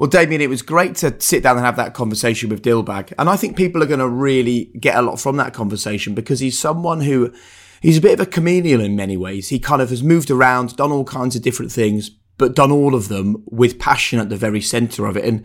[0.00, 3.12] Well, Damian, it was great to sit down and have that conversation with Dilbagh.
[3.18, 6.40] And I think people are going to really get a lot from that conversation because
[6.40, 7.34] he's someone who
[7.82, 9.50] he's a bit of a chameleon in many ways.
[9.50, 12.94] He kind of has moved around, done all kinds of different things, but done all
[12.94, 15.24] of them with passion at the very center of it.
[15.26, 15.44] And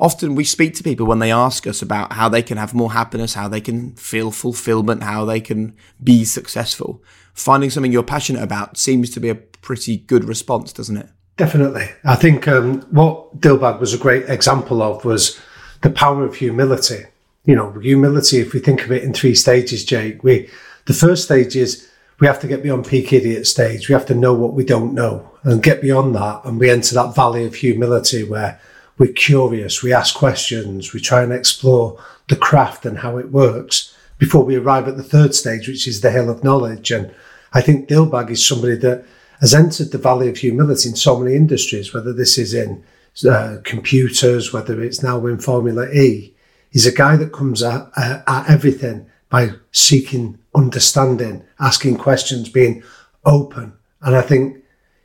[0.00, 2.94] often we speak to people when they ask us about how they can have more
[2.94, 7.04] happiness, how they can feel fulfillment, how they can be successful.
[7.34, 11.08] Finding something you're passionate about seems to be a pretty good response, doesn't it?
[11.36, 11.88] Definitely.
[12.04, 15.40] I think um, what Dilbagh was a great example of was
[15.80, 17.06] the power of humility.
[17.44, 20.48] You know, humility, if we think of it in three stages, Jake, we,
[20.84, 21.88] the first stage is
[22.20, 23.88] we have to get beyond peak idiot stage.
[23.88, 26.44] We have to know what we don't know and get beyond that.
[26.44, 28.60] And we enter that valley of humility where
[28.98, 33.96] we're curious, we ask questions, we try and explore the craft and how it works
[34.18, 36.92] before we arrive at the third stage, which is the hill of knowledge.
[36.92, 37.12] And
[37.52, 39.04] I think Dilbagh is somebody that
[39.42, 42.82] has entered the valley of humility in so many industries, whether this is in
[43.28, 46.32] uh, computers, whether it's now in Formula E.
[46.70, 52.84] He's a guy that comes at, at everything by seeking understanding, asking questions, being
[53.24, 53.72] open.
[54.00, 54.62] And I think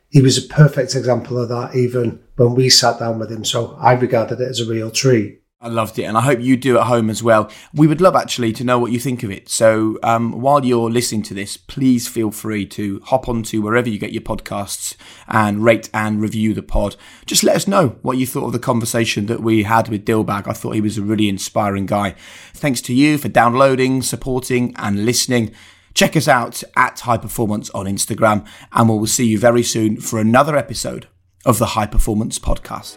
[0.08, 3.44] he was a perfect example of that even when we sat down with him.
[3.44, 5.42] So I regarded it as a real treat.
[5.60, 7.50] I loved it, and I hope you do at home as well.
[7.74, 9.48] We would love actually to know what you think of it.
[9.48, 13.98] So um, while you're listening to this, please feel free to hop onto wherever you
[13.98, 14.94] get your podcasts
[15.26, 16.94] and rate and review the pod.
[17.26, 20.46] Just let us know what you thought of the conversation that we had with Dilbagh.
[20.46, 22.14] I thought he was a really inspiring guy.
[22.54, 25.52] Thanks to you for downloading, supporting, and listening.
[25.92, 29.96] Check us out at High Performance on Instagram, and we will see you very soon
[29.96, 31.08] for another episode
[31.44, 32.96] of the High Performance Podcast.